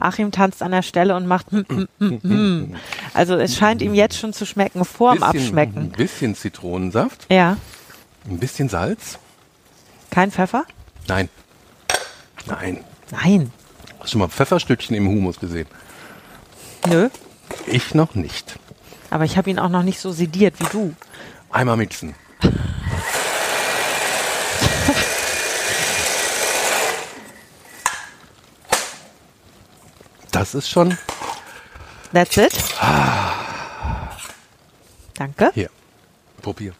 [0.00, 1.52] Achim tanzt an der Stelle und macht.
[1.52, 1.60] mm,
[2.00, 2.76] mm, mm.
[3.14, 5.90] Also es scheint ihm jetzt schon zu schmecken, vor dem ein Abschmecken.
[5.90, 7.56] bisschen Zitronensaft, Ja.
[8.28, 9.20] ein bisschen Salz.
[10.10, 10.64] Kein Pfeffer?
[11.06, 11.28] Nein.
[12.46, 12.84] Nein.
[13.10, 13.52] Nein.
[14.00, 15.66] Hast du mal Pfefferstückchen im Humus gesehen?
[16.86, 17.08] Nö.
[17.66, 18.58] Ich noch nicht.
[19.10, 20.94] Aber ich habe ihn auch noch nicht so sediert wie du.
[21.50, 22.14] Einmal mixen.
[30.30, 30.96] Das ist schon
[32.12, 32.52] That's it.
[35.14, 35.50] Danke.
[35.54, 35.70] hier.
[36.40, 36.74] Probier.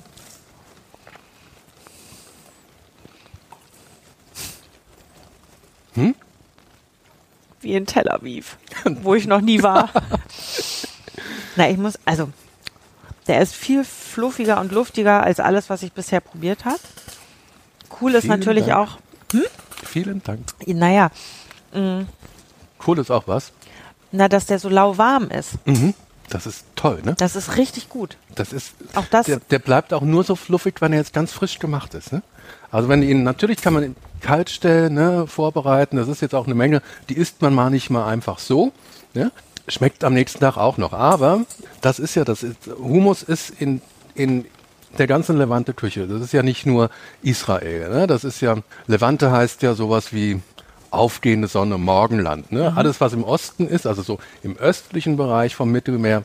[7.61, 8.57] Wie in Tel Aviv,
[9.03, 9.91] wo ich noch nie war.
[11.57, 12.29] Na, ich muss, also,
[13.27, 16.79] der ist viel fluffiger und luftiger als alles, was ich bisher probiert habe.
[18.01, 18.91] Cool ist Vielen natürlich Dank.
[18.91, 18.99] auch,
[19.85, 20.41] Vielen Dank.
[20.67, 21.11] naja,
[22.87, 23.53] Cool ist auch was.
[24.13, 25.55] na, dass der so lauwarm ist.
[25.67, 25.95] Mhm.
[26.31, 27.15] Das ist toll, ne?
[27.19, 28.17] Das ist richtig gut.
[28.35, 31.33] Das ist, Auch das- der, der bleibt auch nur so fluffig, wenn er jetzt ganz
[31.33, 32.13] frisch gemacht ist.
[32.13, 32.23] Ne?
[32.71, 36.55] Also wenn ihn, natürlich kann man kalt stellen, ne, vorbereiten, das ist jetzt auch eine
[36.55, 38.73] Menge, die isst man mal nicht mal einfach so.
[39.15, 39.33] Ne?
[39.69, 40.93] Schmeckt am nächsten Tag auch noch.
[40.93, 41.43] Aber
[41.81, 43.81] das ist ja, das ist, Humus ist in,
[44.15, 44.47] in
[44.97, 46.07] der ganzen Levante-Küche.
[46.07, 46.91] Das ist ja nicht nur
[47.23, 47.91] Israel.
[47.91, 48.07] Ne?
[48.07, 50.41] Das ist ja, Levante heißt ja sowas wie
[50.91, 52.51] aufgehende Sonne, Morgenland.
[52.51, 52.73] Ne?
[52.75, 56.25] Alles, was im Osten ist, also so im östlichen Bereich vom Mittelmeer,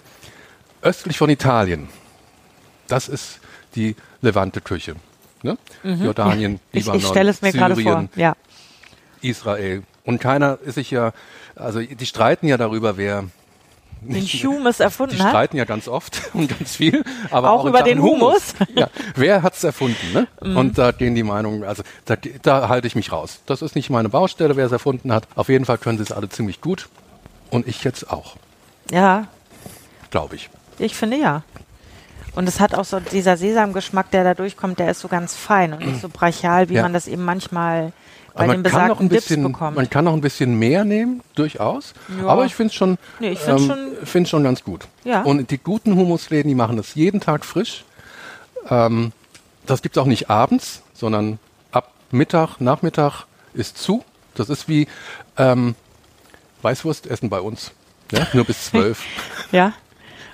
[0.82, 1.90] östlich von Italien,
[2.88, 3.40] das ist
[3.76, 4.96] die Levante-Küche.
[5.44, 5.58] Ne?
[5.84, 6.60] Jordanien, Mhm.
[6.72, 7.84] Ich, Libanon, ich stelle es mir gerade vor.
[7.84, 8.34] Syrien, Ja.
[9.22, 9.84] Israel.
[10.06, 11.12] Und keiner ist sich ja,
[11.56, 13.26] also die streiten ja darüber, wer
[14.02, 15.30] Den Humus erfunden die hat.
[15.30, 18.54] streiten ja ganz oft und ganz viel, aber Auch auch, über den Humus.
[18.60, 18.66] Mhm.
[18.80, 20.14] Ja, wer hat's erfunden?
[20.14, 20.28] Ne?
[20.56, 23.40] Und da gehen die Meinungen, also da, da halte ich mich raus.
[23.46, 25.28] Das ist nicht meine Baustelle, wer es erfunden hat.
[25.36, 26.90] Auf jeden Fall können sie es alle ziemlich gut
[27.50, 28.36] und ich jetzt auch,
[28.92, 29.28] Ja,
[30.12, 30.50] glaube ich.
[30.80, 31.44] ich finde ja.
[32.36, 35.74] Und es hat auch so dieser Sesamgeschmack, der da durchkommt, der ist so ganz fein
[35.74, 36.82] und nicht so brachial, wie Ja.
[36.84, 37.94] man das eben manchmal
[38.34, 39.76] bei Aber den man kann noch besagten ein Dips bisschen, bekommt.
[39.76, 41.94] man kann noch ein bisschen mehr nehmen, durchaus.
[42.20, 42.28] Ja.
[42.28, 44.88] Aber ich finde es schon, Nee, ich find's ähm, schon- find's schon ganz gut.
[45.04, 45.22] Ja.
[45.22, 47.86] Und die guten Humusläden, die machen das jeden Tag frisch.
[48.70, 49.12] Ähm,
[49.68, 51.38] das gibt's auch nicht abends, sondern
[51.72, 54.04] ab Mittag, Nachmittag ist zu.
[54.34, 54.88] Das ist wie
[55.38, 55.76] ähm,
[56.64, 57.72] Weißwurstessen bei uns.
[58.12, 58.26] Ja?
[58.34, 59.04] Nur bis zwölf.
[59.52, 59.74] ja.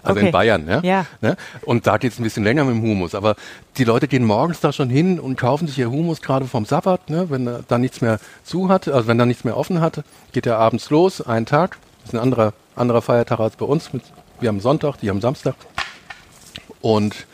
[0.04, 0.28] Also Okay.
[0.28, 0.82] in Bayern, ja.
[0.82, 1.06] Ja.
[1.22, 1.36] Ne?
[1.62, 3.16] Und da geht's ein bisschen länger mit dem Humus.
[3.16, 3.36] Aber
[3.78, 7.10] die Leute gehen morgens da schon hin und kaufen sich ihr Humus gerade vom Sabbat,
[7.10, 7.30] ne?
[7.30, 10.46] wenn er da nichts mehr zu hat, also wenn da nichts mehr offen hatte, geht
[10.46, 11.78] er abends los, einen Tag.
[12.02, 13.94] Das ist ein anderer, anderer Feiertag als bei uns.
[13.94, 14.04] Mit,
[14.40, 15.56] wir haben Sonntag, die haben Samstag.
[16.82, 17.28] Und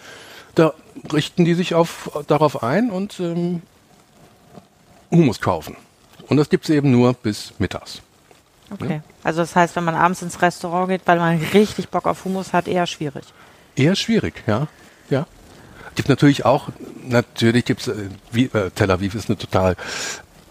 [0.55, 0.73] da
[1.13, 3.61] richten die sich auf, darauf ein und ähm,
[5.11, 5.75] Humus kaufen.
[6.27, 8.01] Und das gibt's eben nur bis mittags.
[8.81, 9.01] Okay.
[9.23, 12.53] Also das heißt, wenn man abends ins Restaurant geht, weil man richtig Bock auf Hummus
[12.53, 13.25] hat, eher schwierig.
[13.75, 14.67] Eher schwierig, ja.
[15.09, 15.25] ja.
[15.95, 16.69] Gibt natürlich auch,
[17.03, 19.75] natürlich gibt's, äh, wie, äh, Tel Aviv ist eine total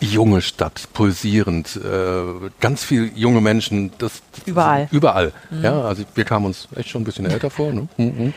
[0.01, 4.89] junge Stadt, pulsierend, äh, ganz viel junge Menschen, das Überall.
[4.91, 5.33] Überall.
[5.63, 7.73] Ja, also wir kamen uns echt schon ein bisschen älter vor.
[7.73, 7.89] Ne?
[7.97, 8.35] Mhm.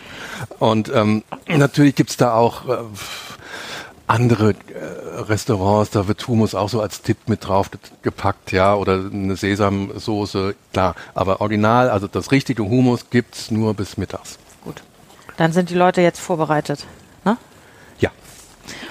[0.60, 2.78] Und ähm, natürlich gibt's da auch äh,
[4.08, 8.74] andere äh, Restaurants, da wird Humus auch so als Tipp mit drauf ge- gepackt, ja,
[8.76, 10.96] oder eine Sesamsoße, klar.
[11.14, 14.40] Aber original, also das richtige Humus gibt's nur bis mittags.
[14.64, 14.82] Gut.
[15.38, 16.86] Dann sind die Leute jetzt vorbereitet.
[17.26, 17.38] Ne?
[18.00, 18.12] Ja.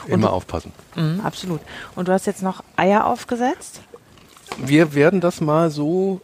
[0.07, 0.73] Immer du- aufpassen.
[0.95, 1.61] Mhm, absolut.
[1.95, 3.81] Und du hast jetzt noch Eier aufgesetzt?
[4.59, 6.21] Wir werden das mal so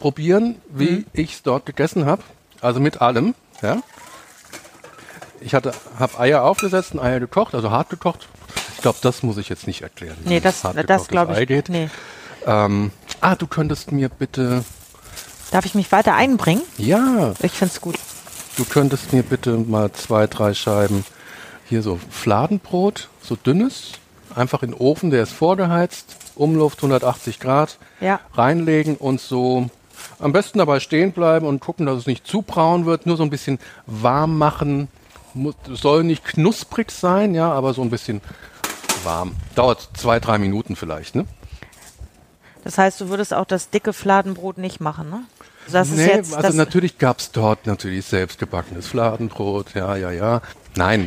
[0.00, 2.22] probieren, wie ich es dort gegessen habe.
[2.60, 3.78] Also mit allem, ja.
[5.40, 8.28] Ich hatte, habe Eier aufgesetzt und Eier gekocht, also hart gekocht.
[8.74, 10.16] Ich glaube, das muss ich jetzt nicht erklären.
[10.24, 11.48] Nee, das, das glaube Ei ich.
[11.48, 11.68] Geht.
[11.68, 11.88] Nee.
[12.46, 14.64] Ähm, ah, du könntest mir bitte,
[15.50, 16.62] Darf ich mich weiter einbringen?
[16.76, 17.96] ja, Ich finde es gut.
[18.56, 21.04] du könntest mir bitte mal zwei, drei Scheiben
[21.68, 23.92] hier so Fladenbrot, so dünnes,
[24.34, 28.20] einfach in den Ofen, der ist vorgeheizt, Umluft 180 Grad, Ja.
[28.34, 29.68] reinlegen und so
[30.20, 33.22] am besten dabei stehen bleiben und gucken, dass es nicht zu braun wird, nur so
[33.24, 34.88] ein bisschen warm machen.
[35.34, 38.20] Muss, soll nicht knusprig sein, ja, aber so ein bisschen
[39.04, 39.36] warm.
[39.54, 41.26] Dauert zwei, drei Minuten vielleicht, ne?
[42.64, 45.20] Das heißt, du würdest auch das dicke Fladenbrot nicht machen, ne?
[45.70, 50.40] Das ist nee, jetzt also das, natürlich gab's dort natürlich selbstgebackenes Fladenbrot, ja, ja, ja.
[50.76, 51.06] Nein,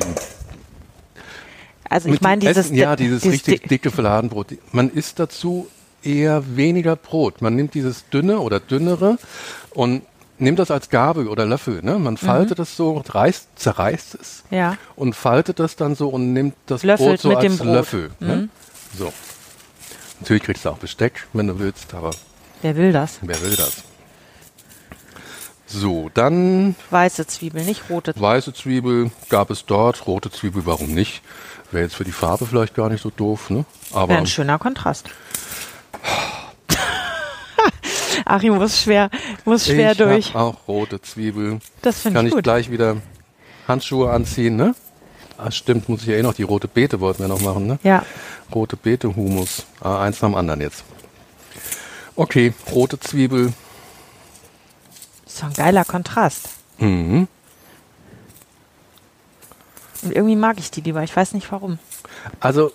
[1.91, 4.53] also ich meine dieses Essen, ja, dieses richtig di- dicke Fladenbrot.
[4.71, 5.67] Man isst dazu
[6.01, 7.41] eher weniger Brot.
[7.41, 9.17] Man nimmt dieses dünne oder dünnere
[9.71, 10.03] und
[10.41, 11.81] nimmt das als Gabel oder Löffel.
[11.83, 11.97] Ne?
[11.97, 12.03] Mhm.
[12.03, 14.77] Man faltet das so, reißt, zerreißt es Ja.
[14.95, 17.67] und faltet das dann so und nimmt das Löffelt Brot so mit als dem Brot.
[17.67, 17.73] Mhm.
[17.73, 18.11] Löffel.
[18.19, 18.49] Ne?
[18.97, 19.13] So.
[20.19, 22.11] Natürlich kriegst du auch Besteck, wenn du willst, aber
[22.61, 23.19] Wer will das?
[23.21, 23.83] wer will das?
[25.65, 28.13] So, dann Weiße Zwiebel, nicht rote.
[28.17, 31.21] weiße Zwiebel gab es dort, rote Zwiebel, warum nicht?
[31.71, 33.63] Wäre jetzt für die Farbe vielleicht gar nicht so doof, ne?
[33.93, 35.07] Aber Wäre ein schöner Kontrast.
[38.31, 39.09] Achim muss schwer,
[39.43, 40.35] muss schwer ich durch.
[40.35, 41.59] Auch rote Zwiebel.
[41.81, 42.43] Das finde Kann ich ich gut.
[42.43, 42.97] gleich wieder
[43.67, 44.73] Handschuhe anziehen, ne?
[45.37, 47.79] Ah, stimmt, muss ich ja eh noch die rote Beete wollten wir noch machen, ne?
[47.83, 48.05] Ja.
[48.53, 49.65] Rote Beete, Humus.
[49.81, 50.83] Ah, eins nach dem anderen jetzt.
[52.15, 53.51] Okay, rote Zwiebel.
[55.25, 56.49] Ist doch ein geiler Kontrast.
[56.77, 57.27] Mhm.
[60.03, 61.03] Und irgendwie mag ich die lieber.
[61.03, 61.79] Ich weiß nicht warum.
[62.39, 62.71] Also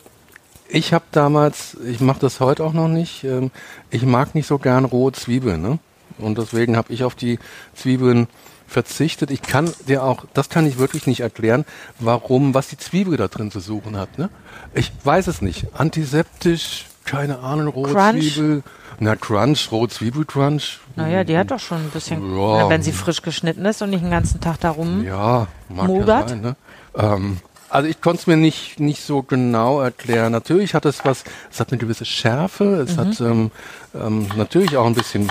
[0.69, 3.51] ich habe damals, ich mache das heute auch noch nicht, ähm,
[3.91, 5.79] ich mag nicht so gern rohe Zwiebeln, ne?
[6.19, 7.39] Und deswegen habe ich auf die
[7.75, 8.27] Zwiebeln
[8.67, 9.31] verzichtet.
[9.31, 11.65] Ich kann dir auch, das kann ich wirklich nicht erklären,
[12.01, 14.31] warum, was die Zwiebel da drin zu suchen hat, ne?
[14.75, 15.67] Ich weiß es nicht.
[15.75, 18.35] Antiseptisch, keine Ahnung, rohe Crunch?
[18.35, 18.63] Zwiebel.
[18.99, 20.81] Na, Crunch, rohe Zwiebelcrunch.
[20.97, 22.69] Naja, die hat doch schon ein bisschen, Ja.
[22.71, 25.05] wenn sie frisch geschnitten ist und nicht den ganzen Tag da rum.
[25.05, 26.09] Ja, mag Modert?
[26.09, 26.57] ja sein, ne?
[26.97, 27.37] Ähm,
[27.71, 30.33] also ich konnte es mir nicht, nicht so genau erklären.
[30.33, 33.51] Natürlich hat es was, es hat eine gewisse Schärfe, es hat ähm,
[33.95, 35.31] ähm, natürlich auch ein bisschen,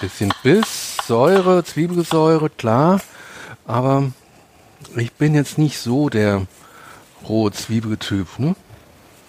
[0.00, 3.00] bisschen Biss, Säure, Zwiebelsäure, klar.
[3.66, 4.04] Aber
[4.96, 6.46] ich bin jetzt nicht so der
[7.28, 8.54] rohe Zwiebeltyp, ne?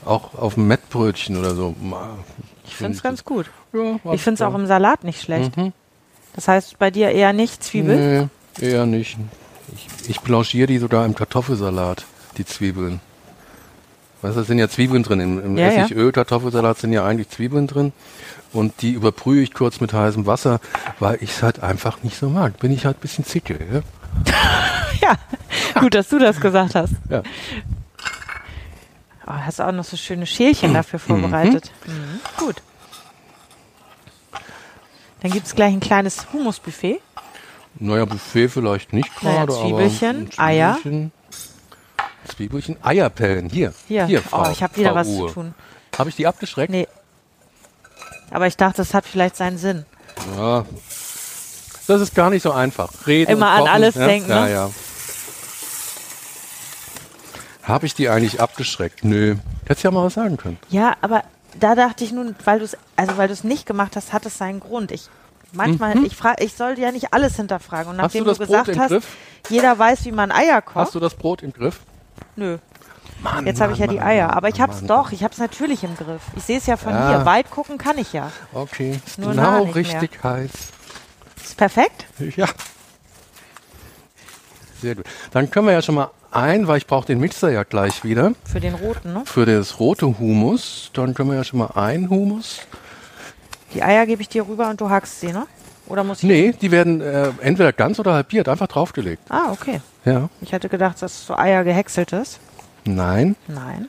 [0.05, 1.75] Auch auf dem Mettbrötchen oder so.
[1.81, 2.17] ma-
[2.65, 3.49] Ich finde es ganz gut.
[3.71, 5.51] Ja, Ich finde es auch im Salat nicht schlecht.
[6.35, 8.29] Das heißt bei dir eher nicht Zwiebel?
[8.59, 9.17] Nee, eher nicht.
[9.73, 12.05] Ich, ich blanchiere die sogar im Kartoffelsalat,
[12.37, 12.99] die Zwiebeln.
[14.21, 15.19] Weißt du, da sind ja Zwiebeln drin.
[15.19, 15.83] Im, im Ja, ja.
[15.83, 17.91] Essigöl, Kartoffelsalat sind ja eigentlich Zwiebeln drin.
[18.53, 20.59] Und die überbrühe ich kurz mit heißem Wasser,
[20.99, 22.59] weil ich es halt einfach nicht so mag.
[22.59, 23.59] Bin ich halt ein bisschen zickel.
[23.73, 23.81] Ja?
[25.01, 25.17] Ja,
[25.81, 26.93] gut, dass du das gesagt hast.
[27.09, 27.23] Ja.
[29.27, 31.71] Oh, hast auch noch so schöne Schälchen dafür vorbereitet.
[31.85, 32.19] Mhm.
[32.37, 32.61] Gut.
[35.21, 37.01] Dann gibt es gleich ein kleines Humusbuffet.
[37.79, 40.77] Naja, Buffet vielleicht nicht Naja, gerade, Zwiebelchen, aber Eier.
[42.27, 43.49] Zwiebelchen, Eierpellen.
[43.49, 45.27] Hier, Hier, hier oh, Frau, ich habe wieder Frau was Uhr.
[45.27, 45.53] zu tun.
[45.97, 46.71] Habe ich die abgeschreckt?
[46.71, 46.87] Nee.
[48.31, 49.85] Aber ich dachte, das hat vielleicht seinen Sinn.
[50.37, 50.65] Ja.
[51.87, 52.89] Das ist gar nicht so einfach.
[53.05, 54.07] Reden Immer und an alles ja?
[54.07, 54.51] denken, Ja, ne?
[54.51, 54.69] ja.
[57.63, 59.03] Habe ich die eigentlich abgeschreckt?
[59.03, 59.35] Nö.
[59.65, 60.57] Hättest ja mal was sagen können.
[60.69, 61.23] Ja, aber
[61.59, 64.25] da dachte ich nun, weil du es, also weil du es nicht gemacht hast, hat
[64.25, 64.91] es seinen Grund.
[64.91, 65.09] Ich
[65.53, 67.89] manchmal, ich frage, ich sollte ja nicht alles hinterfragen.
[67.91, 68.01] Und Mhm.
[68.03, 69.07] Hast du nachdem das du, Brot gesagt im hast, Griff?
[69.49, 70.75] jeder weiß, wie man Eier kocht.
[70.75, 71.79] Hast du das Brot im Griff?
[72.35, 72.57] Nö.
[73.21, 74.87] Mann, Jetzt habe ich ja Mann, die Eier, aber ich hab's Mann.
[74.87, 76.21] doch, ich hab's natürlich im Griff.
[76.35, 77.09] Ich sehe es ja von Ja.
[77.09, 77.25] hier.
[77.25, 78.31] Weit gucken kann ich ja.
[78.53, 80.01] Okay, ist Nur genau nicht mehr.
[80.01, 80.51] richtig heiß.
[81.43, 82.05] Ist perfekt?
[82.35, 82.47] Ja.
[84.81, 85.05] Sehr gut.
[85.31, 88.31] Dann können wir ja schon mal ein, weil ich brauche den Mixer ja gleich wieder
[88.43, 89.21] Für den roten, ne?
[89.25, 90.89] für das rote Humus.
[90.93, 92.59] Dann können wir ja schon mal ein Humus.
[93.73, 95.47] Die Eier gebe ich dir rüber und du hackst sie, ne?
[95.87, 96.23] Oder muss ich?
[96.29, 99.23] Nee, die werden äh, entweder ganz oder halbiert, einfach draufgelegt.
[99.29, 99.81] Ah, okay.
[100.05, 100.29] Ja.
[100.41, 102.39] Ich hätte gedacht, dass so Eier gehäckselt ist.
[102.85, 103.87] Nein, Nein.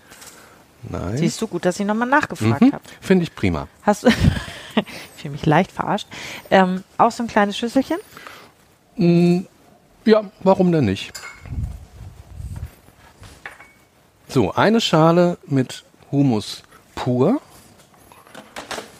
[0.89, 1.17] nein.
[1.17, 2.73] Siehst du gut, dass ich nochmal nachgefragt Mhm.
[2.73, 2.85] habe.
[3.01, 3.69] Finde ich prima.
[3.83, 4.09] Hast du.
[4.77, 4.85] ich
[5.23, 6.09] fühle mich leicht verarscht.
[6.51, 7.99] Ähm, auch so ein kleines Schüsselchen.
[10.05, 11.13] Ja, warum denn nicht?
[14.29, 16.63] So, eine Schale mit Humus
[16.95, 17.41] pur.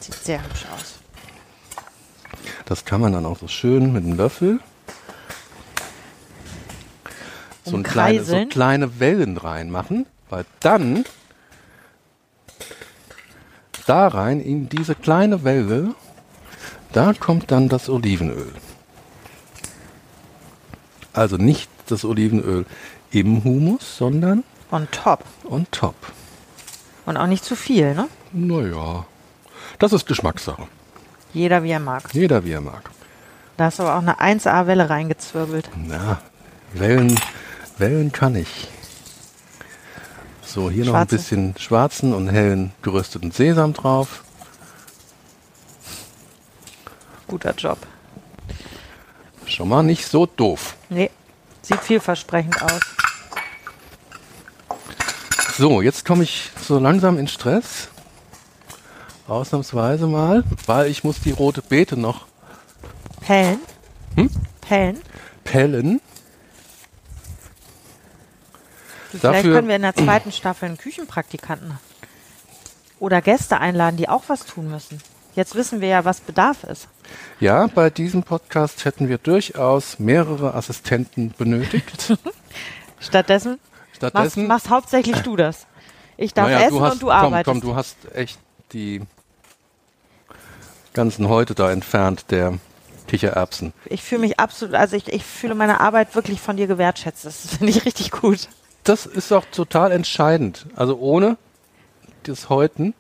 [0.05, 0.97] Sieht sehr hübsch aus.
[2.67, 4.61] Das kann man dann auch so schön mit einem Löffel.
[7.65, 11.07] So, ein kleine, so kleine Wellen reinmachen, weil dann
[13.87, 15.95] da rein in diese kleine Welle,
[16.93, 18.53] da kommt dann das Olivenöl.
[21.15, 22.67] Also nicht das Olivenöl
[23.11, 25.25] im Humus, sondern On top.
[25.45, 25.95] on top.
[27.07, 28.09] Und auch nicht zu viel, ne?
[28.33, 29.07] Naja,
[29.79, 30.67] das ist Geschmackssache.
[31.33, 32.03] Jeder wie er mag.
[32.13, 32.91] Jeder wie er mag.
[33.57, 35.69] Da hast du aber auch eine 1A-Welle reingezwirbelt.
[35.77, 36.21] Na,
[36.73, 37.19] Wellen,
[37.79, 38.69] Wellen kann ich.
[40.43, 44.23] So, hier noch ein bisschen schwarzen und hellen gerösteten Sesam drauf.
[47.27, 47.79] Guter Job.
[49.47, 50.77] Schon mal nicht so doof.
[50.89, 51.11] Nee,
[51.63, 52.81] sieht vielversprechend aus.
[55.57, 57.89] So, jetzt komme ich so langsam in Stress.
[59.27, 62.27] Ausnahmsweise mal, weil ich muss die rote Beete noch
[63.21, 63.59] Pellen?
[64.17, 64.31] Hm?
[64.61, 65.01] Pellen?
[65.45, 66.01] pellen.
[69.13, 71.79] Du, vielleicht Dafür- können wir in der zweiten Staffel einen Küchenpraktikanten
[72.99, 75.01] oder Gäste einladen, die auch was tun müssen.
[75.35, 76.89] Jetzt wissen wir ja, was Bedarf ist.
[77.41, 82.17] Ja, bei diesem Podcast hätten wir durchaus mehrere Assistenten benötigt.
[83.01, 85.67] Stattdessen machst, Stattdessen, machst hauptsächlich du das.
[86.17, 87.53] Ich darf naja, essen hast, und du komm, arbeitest.
[87.53, 88.39] komm, du hast echt
[88.73, 89.03] die
[90.95, 92.59] ganzen Häute da entfernt, der
[93.07, 93.75] Kichererbsen.
[93.85, 97.27] ich fühle mich absolut, also ich, ich fühle meine Arbeit wirklich von dir gewertschätzt.
[97.27, 98.49] Das finde ich richtig gut.
[98.83, 100.67] Das ist auch total entscheidend.
[100.75, 101.37] Also ohne
[102.23, 102.95] das Häuten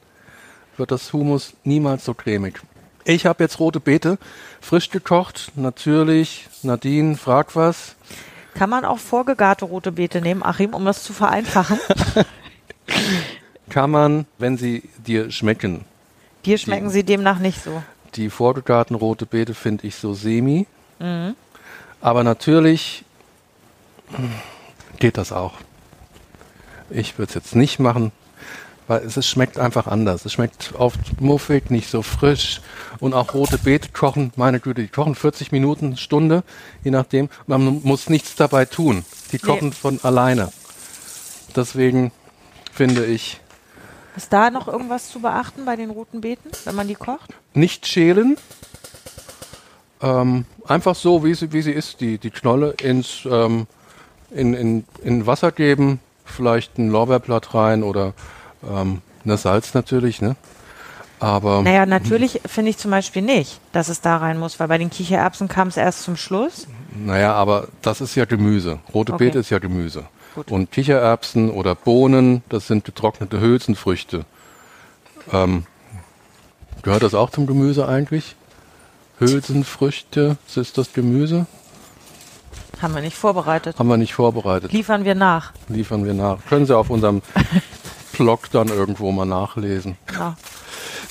[0.77, 2.61] wird das Humus niemals so cremig.
[3.05, 4.19] Ich habe jetzt rote Beete
[4.61, 6.49] frisch gekocht, natürlich.
[6.63, 7.97] Nadine, frag was.
[8.55, 11.79] Kann man auch vorgegarte rote Beete nehmen, Achim, um das zu vereinfachen?
[13.69, 15.85] Kann man, wenn sie dir schmecken.
[16.45, 17.83] Dir schmecken sie demnach nicht so.
[18.15, 20.67] Die vorgegarten rote Beete finde ich so semi.
[20.99, 21.35] Mhm.
[22.01, 23.05] Aber natürlich
[24.99, 25.55] geht das auch.
[26.91, 28.13] Ich würde es jetzt nicht machen,
[28.87, 30.25] weil es, es schmeckt einfach anders.
[30.25, 32.61] Es schmeckt oft muffig, nicht so frisch.
[33.01, 36.45] Und auch rote Beete kochen, meine Güte, die kochen 40 Minuten, Stunde,
[36.85, 37.31] je nachdem.
[37.47, 39.05] Man muss nichts dabei tun.
[39.33, 40.53] Die kochen von alleine.
[41.57, 42.13] Deswegen
[42.73, 43.41] finde ich,
[44.17, 47.31] Ist da noch irgendwas zu beachten bei den roten Beeten, wenn man die kocht?
[47.55, 48.37] nicht schälen.
[50.03, 53.67] Ähm, einfach so, wie sie, wie sie ist, die, die Knolle ins, ähm,
[54.31, 58.13] in, in, in Wasser geben, vielleicht ein Lorbeerblatt rein oder
[58.69, 60.37] ähm, ne Salz natürlich, ne?
[61.21, 64.79] Aber Naja, natürlich finde ich zum Beispiel nicht, dass es da rein muss, weil bei
[64.79, 66.67] den Kichererbsen kam es erst zum Schluss.
[66.95, 68.81] naja, aber das ist ja Gemüse.
[68.93, 69.27] Rote Okay.
[69.27, 70.05] Beete ist ja Gemüse.
[70.35, 70.51] Gut.
[70.51, 74.25] Und Kichererbsen oder Bohnen, das sind getrocknete Hülsenfrüchte.
[75.33, 75.65] Ähm,
[76.83, 78.35] gehört das auch zum Gemüse eigentlich?
[79.19, 81.47] Hülsenfrüchte, ist das Gemüse?
[82.83, 83.79] Haben wir nicht vorbereitet.
[83.79, 84.73] Haben wir nicht vorbereitet.
[84.73, 85.53] Liefern wir nach.
[85.69, 86.45] liefern wir nach.
[86.49, 87.23] Können Sie auf unserem
[88.19, 89.97] Blog dann irgendwo mal nachlesen.
[90.13, 90.37] Ja.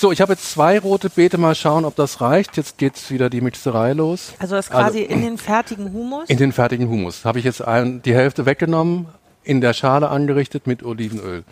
[0.04, 1.38] So, ich habe jetzt zwei rote Beete.
[1.38, 2.58] Mal schauen, ob das reicht.
[2.58, 4.34] Jetzt geht's wieder die Mixerei los.
[4.38, 6.30] Also ist quasi in den fertigen Humus.
[6.30, 9.06] In den fertigen Humus habe ich jetzt ein, die Hälfte weggenommen,
[9.46, 11.46] in der Schale angerichtet mit Olivenöl.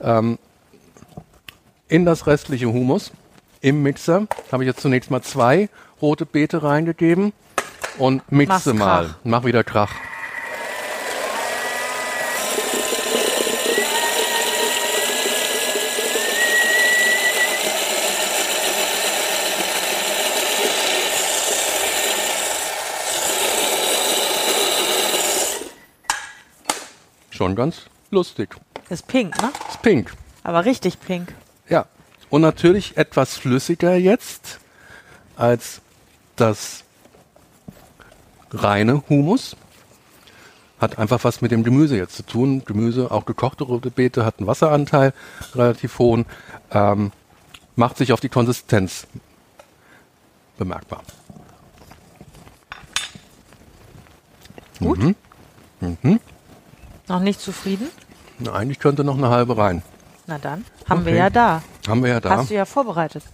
[0.00, 0.38] Ähm,
[1.88, 3.10] in das restliche Humus
[3.60, 5.68] im Mixer habe ich jetzt zunächst mal zwei
[6.00, 7.32] rote Beete reingegeben
[7.98, 9.04] und mixe Mach's mal.
[9.06, 9.14] Krach.
[9.24, 9.90] Mach wieder Krach.
[27.40, 28.54] Schon ganz lustig.
[28.90, 29.50] ist pink, ne?
[29.70, 30.12] Ist pink.
[30.42, 31.34] Aber richtig pink.
[31.70, 31.86] Ja.
[32.28, 34.60] Und natürlich etwas flüssiger jetzt
[35.36, 35.80] als
[36.36, 36.84] das
[38.50, 39.56] reine Humus.
[40.82, 42.62] Hat einfach was mit dem Gemüse jetzt zu tun.
[42.66, 45.14] Gemüse, auch gekochte rote Beete, hat einen Wasseranteil,
[45.54, 46.26] relativ hohen.
[46.70, 47.10] Ähm,
[47.74, 49.06] macht sich auf die Konsistenz
[50.58, 51.02] bemerkbar.
[54.78, 54.98] Gut.
[55.80, 56.20] Mhm.
[57.10, 57.88] Noch nicht zufrieden?
[58.38, 59.82] Na, eigentlich könnte noch eine halbe rein.
[60.28, 60.64] Na dann.
[60.88, 61.18] Haben wir Okay.
[61.18, 61.62] ja da.
[61.88, 62.30] Haben wir ja da.
[62.36, 63.24] Hast du ja vorbereitet.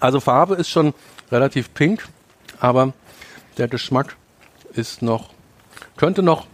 [0.00, 0.92] Also Farbe ist schon
[1.30, 2.06] relativ pink,
[2.60, 2.92] aber
[3.56, 4.16] der Geschmack
[4.74, 5.30] ist noch,
[5.96, 6.46] könnte noch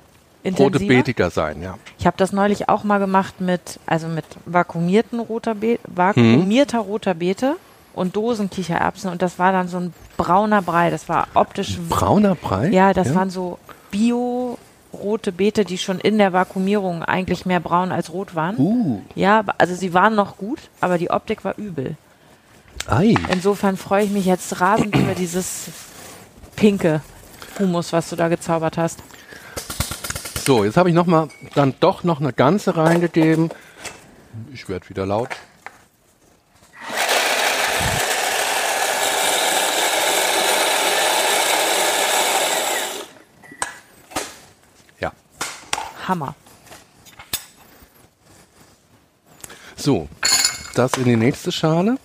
[0.56, 0.78] rote?
[0.78, 1.76] Beetiger sein, ja.
[1.98, 7.14] Ich habe das neulich auch mal gemacht mit, also mit vakuumierten roter Be vakuumierter roter
[7.14, 7.56] Beete
[7.92, 10.90] und Dosen Kichererbsen und das war dann so ein brauner Brei.
[10.90, 11.76] Das war optisch.
[11.88, 12.68] Brauner Brei?
[12.68, 13.58] Ja, das waren so
[13.90, 14.58] Bio
[14.92, 18.56] rote Beete, die schon in der Vakuumierung eigentlich mehr braun als rot waren.
[18.58, 21.96] Uh, Ja, also sie waren noch gut, aber die Optik war übel.
[22.86, 23.14] ei.
[23.30, 25.66] Insofern freue ich mich jetzt rasend über dieses
[26.56, 27.02] pinke
[27.58, 29.00] Humus, was du da gezaubert hast.
[30.44, 33.50] So, jetzt habe ich noch mal dann doch noch eine ganze reingegeben.
[34.52, 35.30] Ich werde wieder laut.
[46.08, 46.34] Hammer.
[49.76, 50.08] so,
[50.74, 51.98] das in die nächste Schale.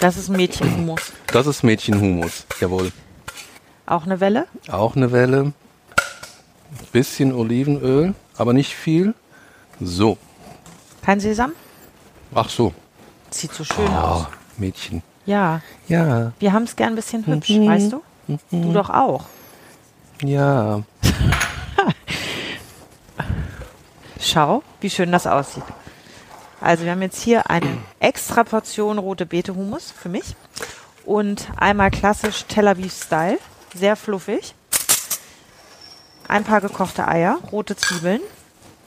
[0.00, 1.12] Das ist Mädchenhumus.
[1.28, 2.92] Das ist Mädchenhumus, jawohl.
[3.86, 4.46] Auch eine Welle?
[4.70, 5.52] Auch eine Welle.
[6.92, 9.14] Bisschen Olivenöl, aber nicht viel.
[9.80, 10.18] So.
[11.02, 11.52] Kein Sesam?
[12.34, 12.72] Ach so.
[13.30, 14.26] Sieht so schön Oh, aus.
[14.56, 15.02] Mädchen.
[15.26, 17.66] Ja, Ja, wir haben es gern ein bisschen hübsch, Mhm.
[17.68, 18.02] weißt du?
[18.50, 19.24] Du doch auch.
[20.22, 20.82] Ja.
[24.20, 25.62] Schau, wie schön das aussieht.
[26.60, 30.34] Also wir haben jetzt hier eine extra Portion rote Beete Hummus für mich
[31.04, 33.38] und einmal klassisch Tel Aviv Style,
[33.74, 34.54] sehr fluffig.
[36.26, 38.20] Ein paar gekochte Eier, rote Zwiebeln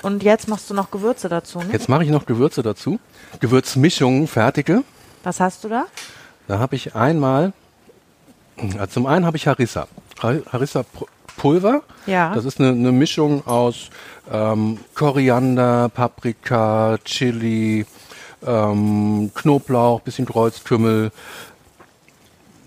[0.04, 1.60] und jetzt machst du noch Gewürze dazu.
[1.60, 1.70] Ne?
[1.72, 3.00] Jetzt mache ich noch Gewürze dazu.
[3.40, 4.84] Gewürzmischungen, fertige.
[5.24, 5.86] Was hast du da?
[6.48, 7.54] Da habe ich einmal,
[8.74, 9.88] also zum einen habe ich Harissa.
[10.22, 10.84] Har- Harissa
[11.42, 11.82] Pulver.
[12.06, 12.36] Ja.
[12.36, 13.90] Das ist eine, eine Mischung aus
[14.32, 17.88] ähm, Koriander, Paprika, Chili,
[18.46, 21.12] ähm, Knoblauch, bisschen Kreuzkümmel,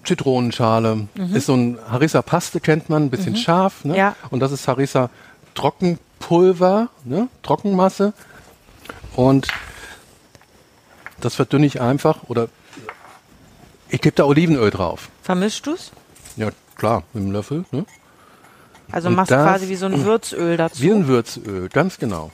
[0.02, 1.06] Zitronenschale.
[1.32, 3.84] Ist so ein Harissa Paste kennt man, ein bisschen scharf.
[3.84, 3.96] Ne?
[3.96, 4.16] Ja.
[4.30, 5.08] Und das ist Harissa
[5.54, 7.28] Trockenpulver, ne?
[7.44, 8.12] Trockenmasse.
[9.14, 9.46] Und
[11.20, 12.48] das verdünne ich einfach oder
[13.88, 15.10] ich gebe da Olivenöl drauf.
[15.22, 15.92] Vermischst du's?
[16.36, 17.64] Ja, klar, mit dem Löffel.
[17.70, 17.86] Ne?
[18.90, 20.80] Also Und machst das- quasi wie so ein Würzöl dazu.
[20.82, 22.30] Wie ein Würzöl, ganz genau.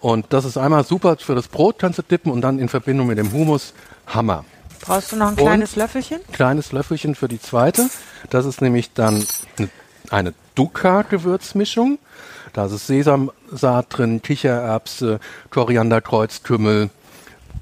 [0.00, 3.06] Und das ist einmal super für das Brot, kannst du dippen und dann in Verbindung
[3.08, 3.74] mit dem Hummus,
[4.06, 4.44] Hammer.
[4.80, 6.20] Brauchst du noch ein Und- kleines Löffelchen?
[6.32, 7.90] Kleines Löffelchen für die zweite.
[8.30, 9.24] Das ist nämlich dann
[10.10, 11.98] eine, Dukkha-Gewürzmischung.
[12.52, 15.20] Da ist Sesamsaat drin, Kichererbse,
[15.50, 16.90] Koriander, Kreuzkümmel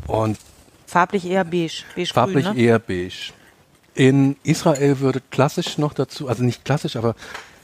[0.07, 0.39] und
[0.87, 2.63] Farblich eher beige, beige farblich grün, ne?
[2.63, 3.33] eher beige.
[3.95, 7.15] In Israel würde klassisch noch dazu, also nicht klassisch, aber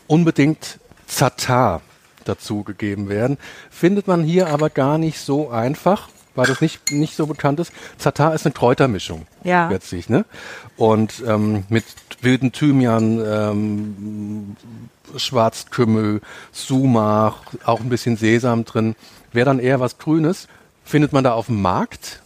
[0.07, 1.81] unbedingt Zatar
[2.25, 3.39] dazu gegeben werden.
[3.71, 7.73] Findet man hier aber gar nicht so einfach, weil das nicht, nicht so bekannt ist.
[7.99, 9.69] Zatar ist eine Kräutermischung Ja.
[9.69, 10.09] letztlich.
[10.09, 10.25] Ne?
[10.77, 11.85] Und ähm, mit
[12.23, 14.57] wilden Thymian, ähm,
[15.17, 18.97] Schwarzkümmel, Sumach, auch ein bisschen Sesam drin.
[19.33, 20.49] Wäre dann eher was Grünes.
[20.85, 22.21] Findet man da auf dem Markt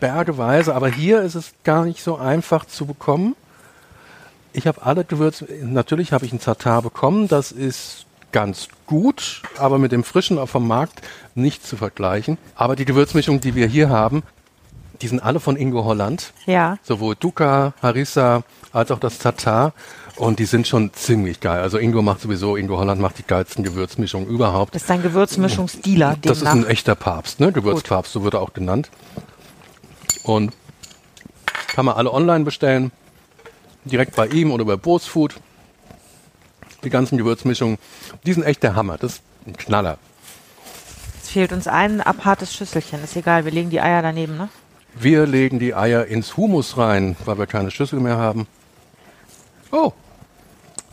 [0.00, 3.36] bergeweise, aber hier ist es gar nicht so einfach zu bekommen.
[4.52, 9.78] Ich habe alle Gewürze, natürlich habe ich einen Zatar bekommen, das ist ganz gut, aber
[9.78, 11.00] mit dem frischen auf dem Markt
[11.34, 12.38] nicht zu vergleichen.
[12.54, 14.22] Aber die Gewürzmischung, die wir hier haben,
[15.00, 16.78] die sind alle von Ingo Holland, Ja.
[16.82, 18.42] sowohl Dukkha, Harissa
[18.72, 19.72] als auch das Tatar.
[20.16, 21.62] Und die sind schon ziemlich geil.
[21.62, 24.74] Also Ingo macht sowieso, Ingo Holland macht die geilsten Gewürzmischungen überhaupt.
[24.74, 27.50] Das ist dein Gewürzmischungsdealer, Das ist ein echter Papst, ne?
[27.50, 28.90] Gewürzpapst, so wird er auch genannt.
[30.22, 30.52] Und
[31.68, 32.92] kann man alle online bestellen.
[33.84, 35.34] Direkt bei ihm oder bei Bose Food.
[36.84, 37.78] Die ganzen Gewürzmischungen.
[38.24, 38.98] Die sind echt der Hammer.
[38.98, 39.98] Das ist ein Knaller.
[41.22, 43.02] Es fehlt uns ein abhartes Schüsselchen.
[43.02, 44.48] Ist egal, wir legen die Eier daneben, ne?
[44.94, 48.46] Wir legen die Eier ins Humus rein, weil wir keine Schüssel mehr haben.
[49.70, 49.92] Oh,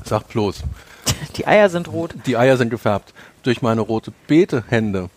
[0.06, 0.64] sag bloß.
[1.36, 2.16] Die Eier sind rot.
[2.26, 3.14] Die Eier sind gefärbt
[3.44, 5.10] durch meine rote Beete-Hände.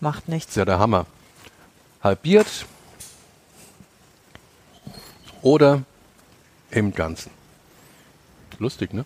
[0.00, 0.50] Macht nichts.
[0.50, 1.06] ist ja der Hammer.
[2.02, 2.66] Halbiert
[5.42, 5.82] oder
[6.74, 7.30] im Ganzen.
[8.58, 9.04] Lustig, ne?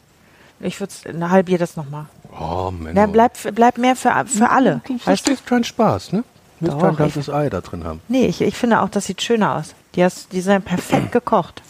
[0.61, 2.07] Ich würde halbier das nochmal.
[2.39, 2.99] Oh, Menno.
[2.99, 4.81] Ja, bleibt bleib mehr für, für alle.
[4.87, 6.25] Du verstehst keinen Spaß, ne?
[6.61, 8.01] Willst Doch, kein ich- ganzes Ei da drin haben.
[8.09, 9.75] Nee, ich, ich finde auch, das sieht schöner aus.
[9.95, 11.62] Die, hast, die sind perfekt gekocht.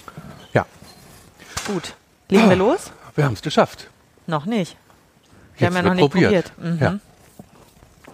[0.55, 0.65] Ja,
[1.67, 1.95] Gut.
[2.31, 2.91] Legen wir los?
[3.15, 3.89] wir haben es geschafft.
[4.27, 4.77] Noch nicht.
[5.57, 6.53] Wir Jetzt haben ja noch nicht probiert.
[6.59, 6.79] Mhm.
[6.81, 6.99] Ja,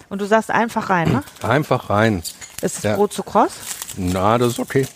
[0.08, 1.22] Und du sagst einfach rein, ne?
[1.42, 2.22] einfach rein.
[2.62, 2.96] Ist das Ja.
[2.96, 3.52] Brot zu kross?
[3.96, 4.86] Na, das ist okay.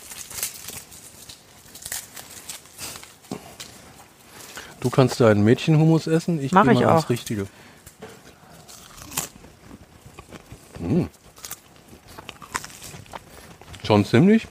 [4.80, 7.10] Du kannst deinen Mädchenhummus essen, ich Mach gehe ich mal auch.
[7.10, 7.46] Richtige.
[10.78, 11.04] Mm.
[13.84, 14.46] Schon ziemlich?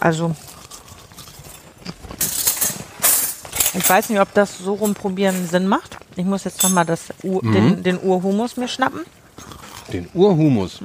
[0.00, 0.34] Also.
[3.76, 5.98] Ich weiß nicht, ob das so rumprobieren Sinn macht.
[6.16, 6.84] Ich muss jetzt nochmal
[7.22, 7.52] Ur, Mhm.
[7.52, 9.00] den, den Urhumus mir schnappen.
[9.92, 10.80] Den Urhumus.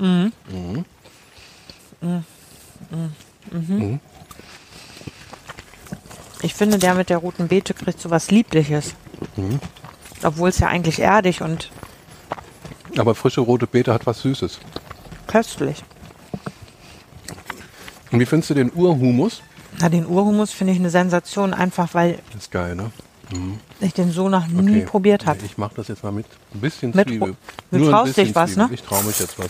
[6.41, 8.93] Ich finde, der mit der roten Beete kriegt so was Liebliches.
[9.35, 9.59] Mhm.
[10.23, 11.69] Obwohl es ja eigentlich erdig und
[12.97, 14.59] Aber frische rote Beete hat was Süßes.
[15.27, 15.83] köstlich.
[18.11, 19.41] Und wie findest du den Urhumus?
[19.79, 22.91] Na, den Urhumus finde ich eine Sensation, einfach weil Das ist geil, ne?
[23.81, 24.85] ich den so noch nie Okay.
[24.87, 25.37] probiert habe.
[25.45, 27.35] Ich mache das jetzt mal mit ein bisschen Mit Zwiebel.
[27.69, 28.67] Du traust dich was, Zwiebel.
[28.69, 28.73] ne?
[28.73, 29.49] Ich traue mich jetzt was.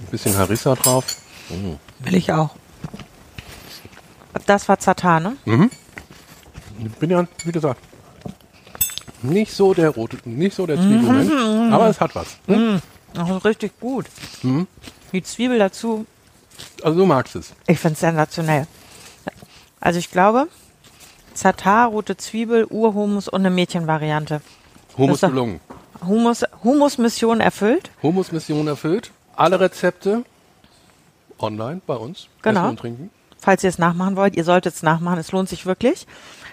[0.00, 1.04] Ein bisschen Harissa drauf.
[1.48, 2.50] Will ich auch.
[4.46, 5.36] Das war Zatar, ne?
[6.84, 7.80] Ich bin ja, wie gesagt,
[9.22, 11.72] nicht so der rote, nicht so der Zwiebelmensch, Mhm.
[11.72, 12.36] aber es hat was.
[12.46, 12.80] Ne?
[13.14, 14.06] Das ist richtig gut.
[14.42, 14.66] Mhm.
[15.12, 16.06] Die Zwiebel dazu,
[16.82, 17.52] Also du magst es.
[17.66, 18.66] ich finde es sensationell.
[19.80, 20.48] Also ich glaube,
[21.34, 24.40] Zatar, rote Zwiebel, Urhumus und eine Mädchenvariante.
[24.96, 25.60] Doch- gelungen.
[26.06, 27.90] Humus, Humusmission erfüllt.
[28.02, 29.12] Hummus-Mission erfüllt.
[29.36, 30.24] Alle Rezepte
[31.42, 32.28] online bei uns.
[32.42, 32.60] Genau.
[32.60, 33.10] Essen und trinken.
[33.38, 36.06] Falls ihr es nachmachen wollt, ihr solltet es nachmachen, es lohnt sich wirklich.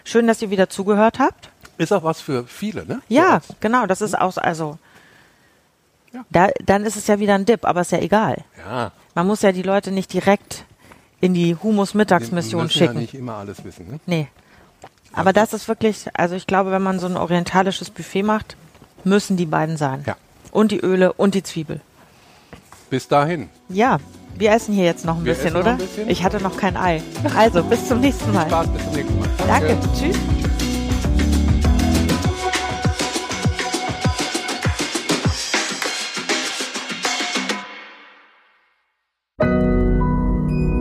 [0.04, 1.50] Schön, dass ihr wieder zugehört habt.
[1.78, 3.02] Ist auch was für viele, ne?
[3.08, 4.78] Ja, So genau, das ist auch, also,
[6.12, 6.26] Ja.
[6.32, 8.44] da, dann ist es ja wieder ein Dip, aber ist ja egal.
[8.66, 8.92] Ja.
[9.16, 10.66] Man muss ja die Leute nicht direkt
[11.22, 12.96] in die Humus-Mittagsmission schicken.
[12.96, 14.00] ja nicht immer alles wissen, ne?
[14.06, 14.28] Nee.
[15.14, 18.56] Aber das ist wirklich, also ich glaube, wenn man so ein orientalisches Buffet macht,
[19.04, 20.04] müssen die beiden sein.
[20.08, 20.16] Ja.
[20.52, 21.82] Und die Öle und die Zwiebel.
[22.90, 23.50] Bis dahin.
[23.70, 23.98] Ja,
[24.40, 25.72] wir essen hier jetzt noch ein Wir bisschen, oder?
[25.72, 26.10] ein bisschen.
[26.10, 27.02] Ich hatte noch kein Ei.
[27.36, 28.48] Also, bis zum nächsten Mal.
[28.48, 29.30] Spaß, bis zum nächsten Mal.
[29.48, 29.78] Danke.
[29.98, 30.18] Tschüss.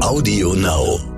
[0.01, 1.18] Audio Now.